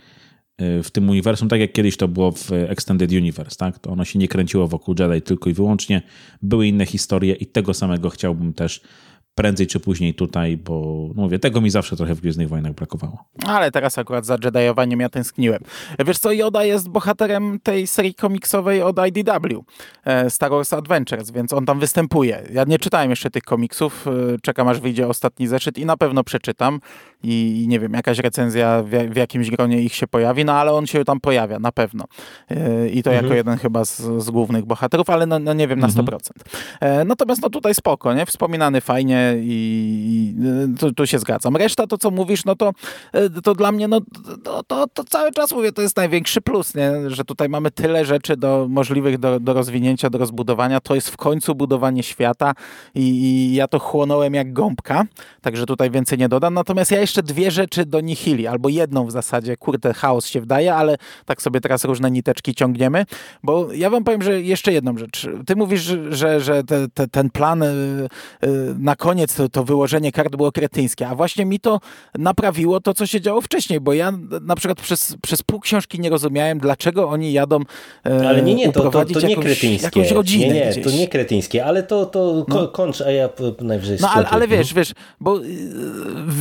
[0.57, 3.79] e, w tym uniwersum, tak jak kiedyś to było w Extended Universe, tak?
[3.79, 6.01] To ono się nie kręciło wokół Jedi tylko i wyłącznie.
[6.41, 8.81] Były inne historie i tego samego chciałbym też
[9.35, 13.25] prędzej czy później tutaj, bo no mówię, tego mi zawsze trochę w Gwiezdnych Wojnach brakowało.
[13.45, 15.59] Ale teraz akurat za Jediowaniem ja tęskniłem.
[16.05, 19.65] Wiesz co, Yoda jest bohaterem tej serii komiksowej od IDW,
[20.05, 22.43] e, Star Wars Adventures, więc on tam występuje.
[22.53, 24.11] Ja nie czytałem jeszcze tych komiksów, e,
[24.41, 26.79] czekam aż wyjdzie ostatni zeszyt i na pewno przeczytam
[27.23, 30.87] i, nie wiem, jakaś recenzja w, w, jakimś gronie ich się pojawi, no ale on
[30.87, 32.05] się tam pojawia, na pewno.
[32.49, 33.25] E, I to mhm.
[33.25, 36.05] jako jeden chyba z, z, głównych bohaterów, ale no, no nie wiem na mhm.
[36.05, 37.05] 100%.
[37.05, 38.25] Natomiast no tutaj spoko, nie?
[38.25, 40.35] Wspominany fajnie, i
[40.79, 41.55] tu, tu, się zgadzam.
[41.55, 42.71] Reszta to, co mówisz, no to,
[43.13, 44.01] e, to dla mnie, no
[44.43, 46.91] to, to, to, cały czas mówię, to jest największy plus, nie?
[47.07, 50.79] że tutaj mamy tyle rzeczy do, możliwych do, do rozwinięcia, do rozbudowania.
[50.79, 52.53] To jest w końcu budowanie świata
[52.95, 55.05] i, i ja to chłonąłem jak gąbka,
[55.41, 56.53] także tutaj więcej nie dodam.
[56.53, 60.75] Natomiast ja jeszcze dwie rzeczy do Nihili, albo jedną w zasadzie, kurde, chaos się wdaje,
[60.75, 63.05] ale tak sobie teraz różne niteczki ciągniemy,
[63.43, 65.27] bo ja wam powiem, że jeszcze jedną rzecz.
[65.45, 67.67] Ty mówisz, że, że te, te, ten plan e,
[68.79, 71.79] na koniec koniec to, to wyłożenie kart było kretyńskie, a właśnie mi to
[72.17, 76.09] naprawiło to, co się działo wcześniej, bo ja na przykład przez, przez pół książki nie
[76.09, 77.59] rozumiałem, dlaczego oni jadą
[78.05, 79.85] e, Ale nie, nie, to, to, to nie kretyńskie.
[79.85, 80.83] Jakąś rodzinę nie, nie, gdzieś.
[80.83, 82.67] to nie kretyńskie, ale to, to no.
[82.67, 83.29] kończ, a ja
[83.61, 85.43] najwyżej No ale, ale wiesz, wiesz, bo y,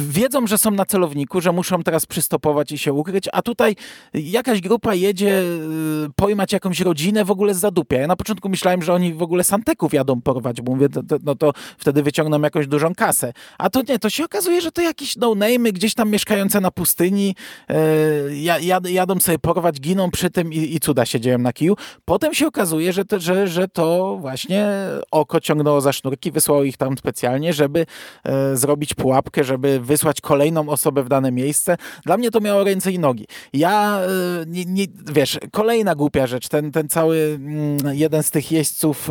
[0.08, 3.76] wiedzą, że są na celowniku, że muszą teraz przystopować i się ukryć, a tutaj
[4.14, 7.98] jakaś grupa jedzie y, pojmać jakąś rodzinę w ogóle z zadupia.
[7.98, 11.16] Ja na początku myślałem, że oni w ogóle Santeków jadą porwać, bo mówię, to, to,
[11.24, 13.32] no to wtedy wyciągną jakąś dużą kasę.
[13.58, 17.34] A to nie, to się okazuje, że to jakieś no-name'y gdzieś tam mieszkające na pustyni,
[17.68, 21.76] yy, jadą sobie porwać, giną przy tym i, i cuda się dzieją na kiju.
[22.04, 24.66] Potem się okazuje, że to, że, że to właśnie
[25.10, 27.86] oko ciągnęło za sznurki, wysłało ich tam specjalnie, żeby
[28.24, 31.76] e, zrobić pułapkę, żeby wysłać kolejną osobę w dane miejsce.
[32.04, 33.26] Dla mnie to miało ręce i nogi.
[33.52, 38.52] Ja, e, nie, nie, wiesz, kolejna głupia rzecz, ten, ten cały mm, jeden z tych
[38.52, 39.10] jeźdźców,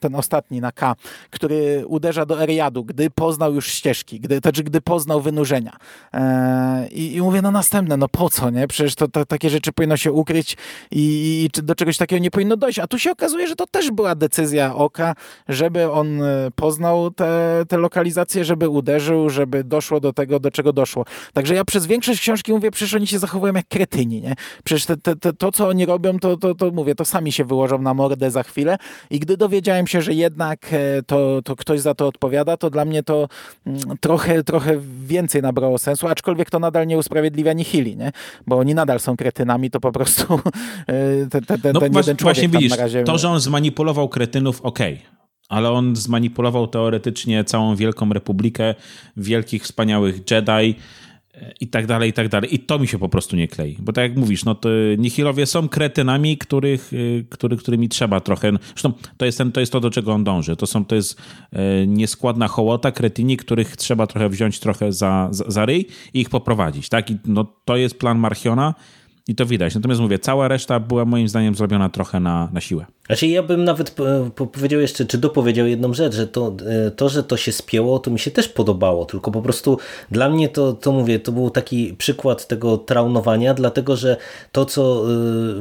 [0.00, 0.96] ten ostatni na K,
[1.30, 2.38] który uderza do
[2.70, 5.76] Gdy poznał już ścieżki, gdy, znaczy gdy poznał wynurzenia.
[6.14, 8.68] E, I, I mówię, no następne, no po co, nie?
[8.68, 10.56] Przecież to, to takie rzeczy powinno się ukryć
[10.90, 12.78] i, i do czegoś takiego nie powinno dojść.
[12.78, 15.14] A tu się okazuje, że to też była decyzja Oka,
[15.48, 20.72] żeby on e, poznał te, te lokalizacje, żeby uderzył, żeby doszło do tego, do czego
[20.72, 21.04] doszło.
[21.32, 24.34] Także ja przez większość książki mówię, przecież oni się zachowują jak kretyni, nie?
[24.64, 27.44] Przecież te, te, te, to, co oni robią, to, to, to mówię, to sami się
[27.44, 28.76] wyłożą na mordę za chwilę.
[29.10, 32.84] I gdy dowiedziałem się, że jednak e, to, to ktoś za to odpowiada, to dla
[32.84, 33.28] mnie to
[33.66, 38.12] mm, trochę, trochę więcej nabrało sensu, aczkolwiek to nadal nie usprawiedliwia Nihili, nie?
[38.46, 40.24] Bo oni nadal są kretynami, to po prostu
[41.30, 43.04] ten, ten, ten, no, ten właśnie widzisz, razie...
[43.04, 44.94] To, że on zmanipulował kretynów, okej.
[44.94, 48.74] Okay ale on zmanipulował teoretycznie całą Wielką Republikę,
[49.16, 50.74] wielkich, wspaniałych Jedi,
[51.60, 52.54] i tak dalej, i tak dalej.
[52.54, 53.76] I to mi się po prostu nie klei.
[53.78, 54.68] Bo tak jak mówisz, no to
[54.98, 58.52] Nihilowie są kretynami, których, y, który, którymi trzeba trochę...
[58.68, 60.56] Zresztą to jest, ten, to jest to, do czego on dąży.
[60.56, 61.20] To, są, to jest
[61.52, 66.30] e, nieskładna hołota, kretyni, których trzeba trochę wziąć trochę za, za, za ryj i ich
[66.30, 66.88] poprowadzić.
[66.88, 67.10] Tak?
[67.10, 68.74] I no, to jest plan Marchiona
[69.28, 69.74] i to widać.
[69.74, 72.86] Natomiast mówię, cała reszta była moim zdaniem zrobiona trochę na, na siłę.
[73.06, 73.96] Znaczy ja bym nawet
[74.52, 76.56] powiedział jeszcze, czy dopowiedział jedną rzecz, że to,
[76.86, 79.78] e, to, że to się spięło, to mi się też podobało, tylko po prostu
[80.10, 84.16] dla mnie to, to mówię, to był taki przykład tego traunowania, dlatego, że
[84.52, 85.04] to, co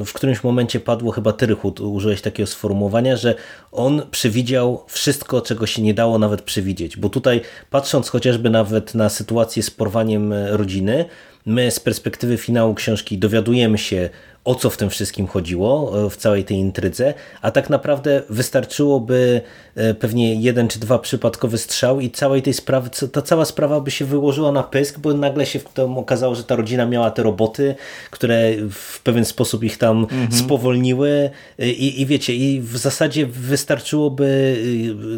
[0.01, 3.35] e, w którymś momencie padło, chyba Tyrychut użyłeś takiego sformułowania, że
[3.71, 9.09] on przewidział wszystko, czego się nie dało nawet przewidzieć, bo tutaj patrząc chociażby nawet na
[9.09, 11.05] sytuację z porwaniem rodziny,
[11.49, 14.09] my z perspektywy finału książki dowiadujemy się
[14.49, 19.41] o co w tym wszystkim chodziło, e, w całej tej intrydze, a tak naprawdę wystarczyłoby
[19.75, 23.91] e, pewnie jeden czy dwa przypadkowy strzał i całej tej sprawy, ta cała sprawa by
[23.91, 27.23] się wyłożyła na pysk, bo nagle się w tym okazało, że ta rodzina miała te
[27.23, 27.75] roboty,
[28.11, 30.31] które w pewien sposób ich tam mhm.
[30.31, 31.29] spowolniły
[31.59, 34.29] e, i, i wiecie, i w zasadzie wystarczyłoby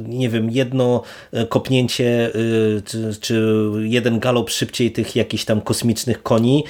[0.08, 1.02] nie wiem, jedno
[1.50, 2.32] kopnięcie
[2.86, 3.44] czy, czy
[3.80, 6.64] jeden galop szybciej tych jakichś tam kosmicznych koni,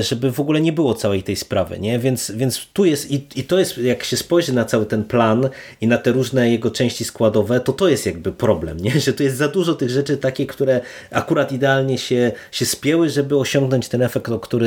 [0.00, 1.91] żeby w ogóle nie było całej tej sprawy nie?
[1.98, 5.48] Więc, więc tu jest i, i to jest, jak się spojrzy na cały ten plan
[5.80, 9.00] i na te różne jego części składowe, to to jest jakby problem, nie?
[9.00, 10.80] Że tu jest za dużo tych rzeczy takie, które
[11.10, 14.66] akurat idealnie się, się spięły, żeby osiągnąć ten efekt, o który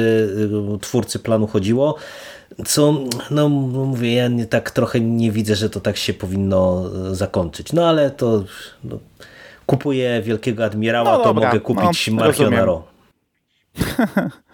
[0.75, 1.95] y, twórcy planu chodziło.
[2.65, 2.93] Co,
[3.31, 7.73] no mówię, ja nie, tak trochę nie widzę, że to tak się powinno y, zakończyć.
[7.73, 8.43] No ale to
[8.83, 8.99] no,
[9.65, 12.83] kupuję Wielkiego Admirała, no to mogę kupić no, Marchionaro.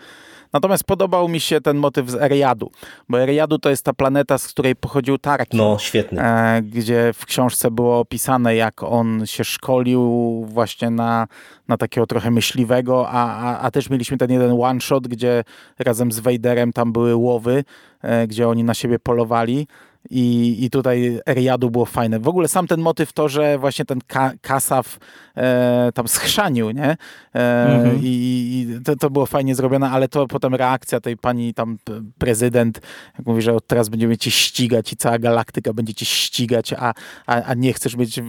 [0.54, 2.72] Natomiast podobał mi się ten motyw z Eriadu,
[3.10, 5.58] bo Eriadu to jest ta planeta, z której pochodził Tarkin.
[5.58, 6.22] No, świetny.
[6.22, 10.02] E, gdzie w książce było opisane, jak on się szkolił
[10.48, 11.28] właśnie na,
[11.68, 15.44] na takiego trochę myśliwego, a, a, a też mieliśmy ten jeden one-shot, gdzie
[15.80, 17.64] razem z Vaderem tam były łowy,
[18.02, 19.68] e, gdzie oni na siebie polowali.
[20.10, 22.20] I, I tutaj Eriadu było fajne.
[22.20, 25.00] W ogóle sam ten motyw to, że właśnie ten ka Kasaf
[25.38, 26.98] e, tam schrzanił, nie?
[27.36, 28.00] E, mhm.
[28.04, 31.78] I, i to, to, było fajnie zrobione, ale to potem reakcja tej pani tam
[32.18, 32.82] prezydent,
[33.18, 36.94] jak mówi, że teraz będziemy cię ścigać i cała galaktyka będzie cię ścigać, a,
[37.26, 38.20] a, a nie chcesz mieć,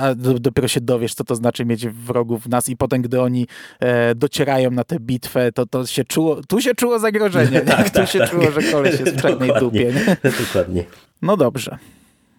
[0.00, 3.46] a dopiero się dowiesz, co to znaczy mieć wrogów w nas i potem, gdy oni
[3.80, 7.96] e, docierają na tę bitwę, to, to się czuło, tu się czuło zagrożenie, tak, tu
[7.96, 8.30] tak, się tak.
[8.30, 9.92] czuło, że koleś jest w czarnej dupie.
[9.92, 10.16] Nie?
[10.46, 10.84] Dokładnie.
[11.22, 11.78] No dobrze.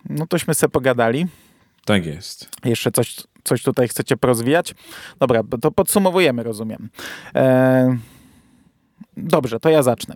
[0.10, 1.28] No tośmy sobie pogadali.
[1.86, 2.50] Tak jest.
[2.66, 4.76] Jeszcze coś, coś tutaj chcecie porozwijać?
[5.20, 6.90] Dobra, to podsumowujemy, rozumiem.
[7.36, 7.98] E,
[9.18, 10.16] dobrze, to ja zacznę.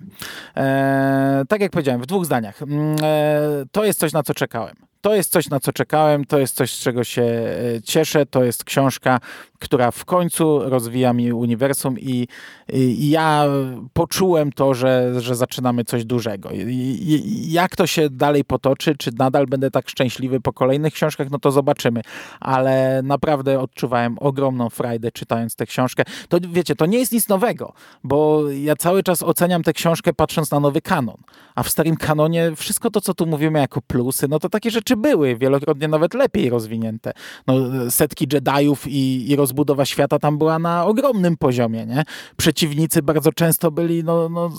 [0.58, 2.62] E, tak jak powiedziałem, w dwóch zdaniach.
[2.62, 4.76] Mm, e, to jest coś, na co czekałem.
[5.02, 8.26] to jest coś, na co czekałem, to jest coś, z czego się e, cieszę.
[8.26, 9.20] To jest książka,
[9.60, 12.28] która w końcu rozwija mi uniwersum i,
[12.74, 13.45] i ja
[13.93, 16.50] poczułem to, że, że zaczynamy coś dużego.
[16.52, 21.39] I, jak to się dalej potoczy, czy nadal będę tak szczęśliwy po kolejnych książkach, no
[21.39, 22.02] to zobaczymy.
[22.39, 26.04] Ale naprawdę odczuwałem ogromną frajdę czytając tę książkę.
[26.30, 27.74] To wiecie, to nie jest nic nowego,
[28.04, 31.17] bo ja cały czas oceniam tę książkę patrząc na nowy kanon.
[31.55, 34.97] A w starym kanonie wszystko to, co tu mówimy jako plusy, no to takie rzeczy
[34.97, 37.13] były, wielokrotnie nawet lepiej rozwinięte.
[37.47, 37.53] No,
[37.89, 42.03] setki Jediów i, i rozbudowa świata tam była na ogromnym poziomie, nie?
[42.38, 44.51] Przeciwnicy bardzo często byli no, no,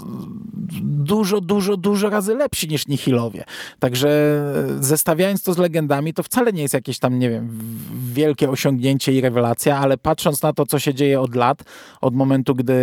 [0.83, 3.45] dużo, dużo, dużo razy lepsi niż Nihilowie.
[3.79, 4.09] Także
[4.81, 7.59] zestawiając to z legendami, to wcale nie jest jakieś tam, nie wiem,
[8.13, 11.63] wielkie osiągnięcie i rewelacja, ale patrząc na to, co się dzieje od lat,
[12.01, 12.75] od momentu, gdy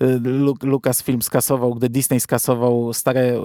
[0.00, 3.40] e, e, Lucasfilm skasował, gdy Disney skasował stare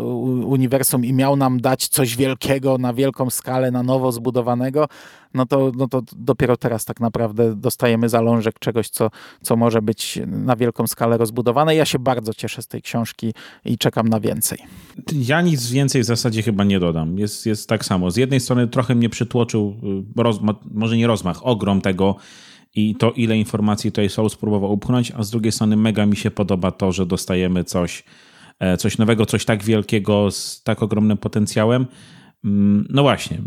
[0.45, 4.87] uniwersum i miał nam dać coś wielkiego na wielką skalę, na nowo zbudowanego,
[5.35, 9.11] no to, no to dopiero teraz tak naprawdę dostajemy zalążek czegoś, co,
[9.41, 11.75] co może być na wielką skalę rozbudowane.
[11.75, 13.33] Ja się bardzo cieszę z tej książki
[13.65, 14.59] i czekam na więcej.
[15.13, 17.17] Ja nic więcej w zasadzie chyba nie dodam.
[17.17, 18.11] Jest, jest tak samo.
[18.11, 19.75] Z jednej strony trochę mnie przytłoczył,
[20.17, 22.15] y, może nie rozmach, ogrom tego,
[22.75, 26.31] i to, ile informacji tutaj są, spróbował upchnąć, a z drugiej strony mega mi się
[26.31, 28.03] podoba to, że dostajemy coś,
[28.59, 31.85] e, coś nowego, coś tak wielkiego, z tak ogromnym potencjałem.
[32.45, 33.41] Mm, no właśnie,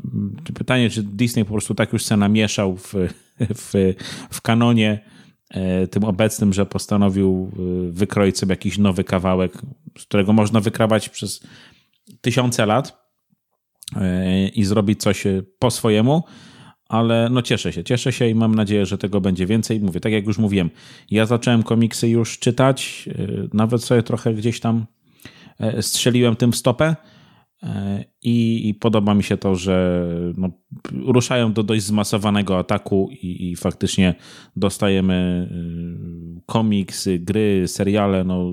[0.55, 2.95] pytanie, czy Disney po prostu tak już się namieszał w,
[3.63, 3.95] w,
[4.31, 5.05] w kanonie
[5.51, 9.53] e, tym obecnym, że postanowił e, wykroić sobie jakiś nowy kawałek,
[9.99, 11.41] z którego można wykrawać przez
[12.21, 13.09] tysiące lat
[14.55, 15.25] i zrobić coś
[15.59, 16.23] po swojemu.
[16.89, 19.81] Ale no cieszę się, cieszę się i mam nadzieję, że tego będzie więcej.
[19.81, 20.71] Mówię, tak jak już mówiłem,
[21.11, 23.09] ja zacząłem komiksy już czytać,
[23.53, 24.87] nawet sobie trochę gdzieś tam
[25.61, 27.18] e, strzeliłem tym stopę e,
[28.23, 30.05] i, i podoba mi się to, że
[30.37, 30.51] no,
[30.93, 34.15] ruszają do dość zmasowanego ataku i, i faktycznie
[34.57, 35.49] dostajemy
[36.39, 38.53] y, komiksy, gry, seriale, no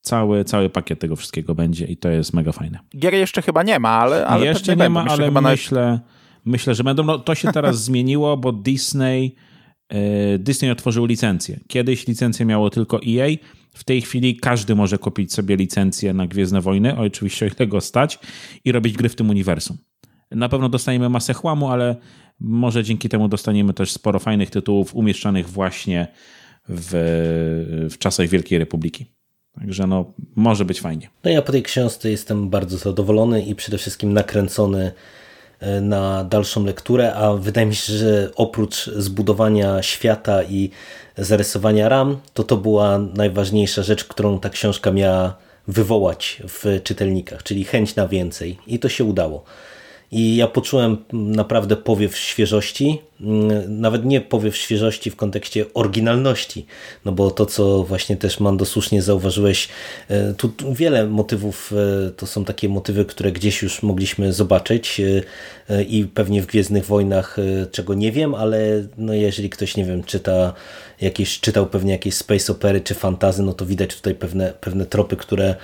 [0.00, 2.78] cały, cały pakiet tego wszystkiego będzie i to jest mega fajne.
[2.98, 6.00] Gier jeszcze chyba nie ma, ale, ale jeszcze nie ma, ale myślę,
[6.44, 7.04] myślę, że będą.
[7.04, 9.34] No, to się teraz zmieniło, bo Disney,
[9.88, 11.60] e, Disney otworzył licencję.
[11.68, 13.28] Kiedyś licencję miało tylko EA.
[13.76, 17.80] W tej chwili każdy może kupić sobie licencję na Gwiezdne Wojny, oczywiście o ile go
[17.80, 18.18] stać,
[18.64, 19.78] i robić gry w tym uniwersum.
[20.30, 21.96] Na pewno dostaniemy masę chłamu, ale
[22.40, 26.06] może dzięki temu dostaniemy też sporo fajnych tytułów umieszczanych właśnie
[26.68, 26.90] w,
[27.90, 29.06] w czasach Wielkiej Republiki.
[29.52, 31.10] Także no, może być fajnie.
[31.24, 34.92] No ja po tej książce jestem bardzo zadowolony i przede wszystkim nakręcony
[35.82, 40.70] na dalszą lekturę, a wydaje mi się, że oprócz zbudowania świata i
[41.18, 45.36] zarysowania ram, to to była najważniejsza rzecz, którą ta książka miała
[45.68, 49.44] wywołać w czytelnikach, czyli chęć na więcej i to się udało.
[50.12, 56.66] I ja poczułem naprawdę powiew świeżości, mm, nawet nie powiew świeżości w kontekście oryginalności,
[57.04, 59.68] no bo to, co właśnie też Mando słusznie zauważyłeś,
[60.08, 61.72] e, tu wiele motywów
[62.06, 65.00] e, to są takie motywy, które gdzieś już mogliśmy zobaczyć
[65.70, 67.36] e, i pewnie w Gwiezdnych Wojnach,
[67.72, 70.52] czego nie wiem, ale no jeżeli ktoś, nie wiem, czyta
[71.00, 75.16] jakieś, czytał pewnie jakieś space opery czy fantazy, no to widać tutaj pewne, pewne tropy,
[75.16, 75.54] które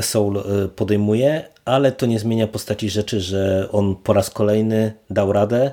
[0.00, 0.42] Soul
[0.76, 5.70] podejmuje, ale to nie zmienia postaci rzeczy, że on po raz kolejny dał radę.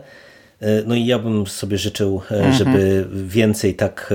[0.62, 2.54] E, no i ja bym sobie życzył, e, mhm.
[2.54, 4.14] żeby więcej tak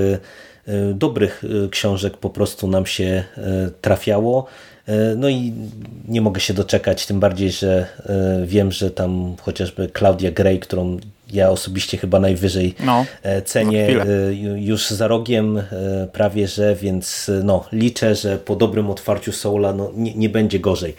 [0.67, 3.25] e, dobrych książek po prostu nam się
[3.81, 4.47] trafiało.
[5.17, 5.53] No i
[6.09, 7.87] nie mogę się doczekać, tym bardziej, że
[8.45, 10.99] wiem, że tam chociażby Claudia Gray, którą
[11.33, 14.05] ja osobiście chyba najwyżej no, e, cenię e,
[14.57, 15.65] już za rogiem e,
[16.13, 20.95] prawie, że więc no, liczę, że po dobrym otwarciu Soula no, nie, nie będzie gorzej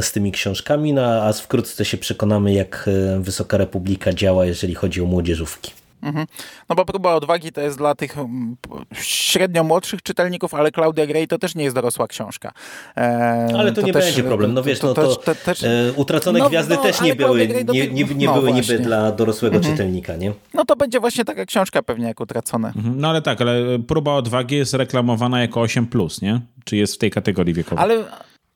[0.00, 5.04] z tymi książkami, no, a wkrótce się przekonamy jak Wysoka Republika działa, jeżeli chodzi o
[5.04, 5.72] młodzieżówki.
[6.02, 6.26] Mhm.
[6.68, 8.56] No bo próba odwagi to jest dla tych mm,
[8.92, 12.52] średnio młodszych czytelników, ale Claudia Gray to też nie jest dorosła książka.
[12.96, 14.54] E, ale to, to nie też, będzie problem.
[14.54, 17.88] No wiesz, to, to, to też, e, Utracone no, Gwiazdy no, też nie były, nie,
[17.88, 19.74] nie, nie no, były niby dla dorosłego mhm.
[19.74, 20.32] czytelnika, nie?
[20.54, 22.68] No to będzie właśnie taka książka pewnie jak Utracone.
[22.68, 23.00] Mhm.
[23.00, 26.40] No ale tak, ale próba odwagi jest reklamowana jako 8+, nie?
[26.64, 27.84] Czy jest w tej kategorii wiekowej?
[27.84, 28.04] Ale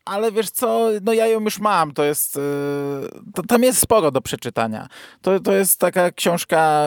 [0.05, 2.41] ale wiesz co, no ja ją już mam, to jest, y,
[3.35, 4.89] to, tam jest sporo do przeczytania.
[5.23, 6.87] To, to jest taka książka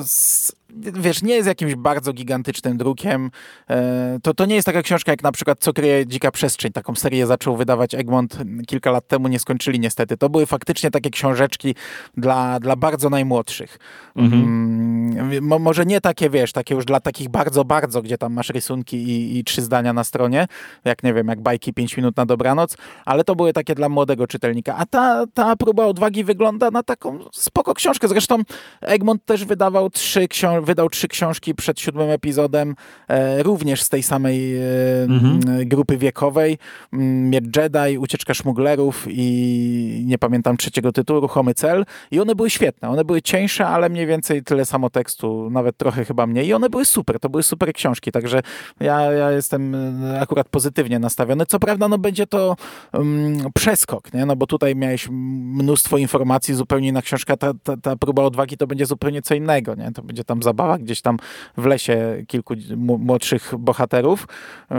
[0.00, 3.30] y, z wiesz, nie jest jakimś bardzo gigantycznym drukiem.
[3.70, 6.72] E, to, to nie jest taka książka jak na przykład Co kryje dzika przestrzeń.
[6.72, 10.16] Taką serię zaczął wydawać Egmont kilka lat temu, nie skończyli niestety.
[10.16, 11.74] To były faktycznie takie książeczki
[12.16, 13.78] dla, dla bardzo najmłodszych.
[14.16, 14.42] Mhm.
[14.42, 18.96] Mm, może nie takie, wiesz, takie już dla takich bardzo, bardzo, gdzie tam masz rysunki
[18.96, 20.46] i, i trzy zdania na stronie,
[20.84, 24.26] jak nie wiem, jak bajki 5 minut na dobranoc, ale to były takie dla młodego
[24.26, 24.76] czytelnika.
[24.76, 28.08] A ta, ta próba odwagi wygląda na taką spoko książkę.
[28.08, 28.38] Zresztą
[28.80, 30.28] Egmont też wydawał trzy,
[30.58, 32.74] książ wydał trzy książki przed siódmym epizodem,
[33.08, 34.62] e, również z tej samej e,
[35.02, 35.68] mhm.
[35.68, 36.58] grupy wiekowej.
[36.92, 41.84] Mm, Miecz Jedi, Ucieczka Szmuglerów i nie pamiętam trzeciego tytułu, Ruchomy Cel.
[42.10, 42.88] I one były świetne.
[42.88, 46.46] One były cieńsze, ale mniej więcej tyle samo tekstu, nawet trochę chyba mniej.
[46.46, 47.20] I one były super.
[47.20, 48.42] To były super książki, także
[48.80, 51.46] ja, ja jestem e, akurat pozytywnie nastawiony.
[51.46, 52.56] Co prawda, no będzie to
[52.92, 54.26] um, przeskok, nie?
[54.26, 58.66] No bo tutaj miałeś mnóstwo informacji, zupełnie inna książka, ta, ta, ta próba odwagi to
[58.66, 59.92] będzie zupełnie co innego, nie?
[59.92, 61.16] To będzie tam zabawa gdzieś tam
[61.56, 64.26] w lesie kilku młodszych bohaterów,
[64.70, 64.74] e,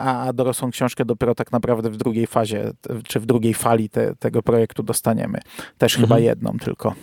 [0.00, 2.70] a, a dorosłą książkę dopiero tak naprawdę w drugiej fazie,
[3.06, 5.38] czy w drugiej fali te, tego projektu dostaniemy.
[5.78, 6.08] Też mhm.
[6.08, 6.94] chyba jedną tylko.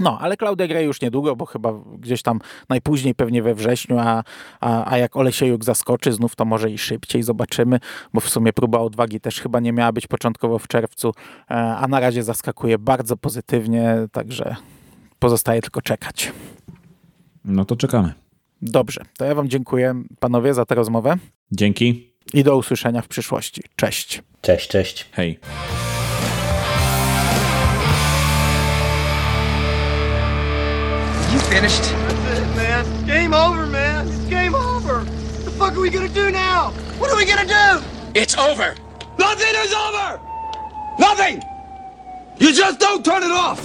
[0.00, 4.24] No, ale Klaudia Grey już niedługo, bo chyba gdzieś tam najpóźniej pewnie we wrześniu, a,
[4.60, 7.78] a, a jak Olesiejuk zaskoczy znów, to może i szybciej zobaczymy,
[8.14, 11.12] bo w sumie próba odwagi też chyba nie miała być początkowo w czerwcu,
[11.50, 14.56] e, a na razie zaskakuje bardzo pozytywnie, także
[15.18, 16.32] pozostaje tylko czekać.
[17.44, 18.12] No to czekamy.
[18.62, 21.16] Dobrze, to ja wam dziękuję panowie za tę rozmowę.
[21.52, 22.12] Dzięki.
[22.34, 23.62] I do usłyszenia w przyszłości.
[23.76, 24.22] Cześć.
[24.40, 25.08] Cześć, cześć.
[25.12, 25.38] Hej.
[31.32, 31.82] You finished?
[31.82, 33.06] That's it, man.
[33.06, 34.08] Game over, man.
[34.08, 34.94] It's game over.
[35.04, 36.72] What the fuck are we gonna do now?
[36.98, 37.82] What are we gonna do?
[38.14, 38.74] It's over.
[39.18, 40.20] Nothing is over.
[40.98, 41.42] Nothing.
[42.38, 43.60] You just don't turn it off.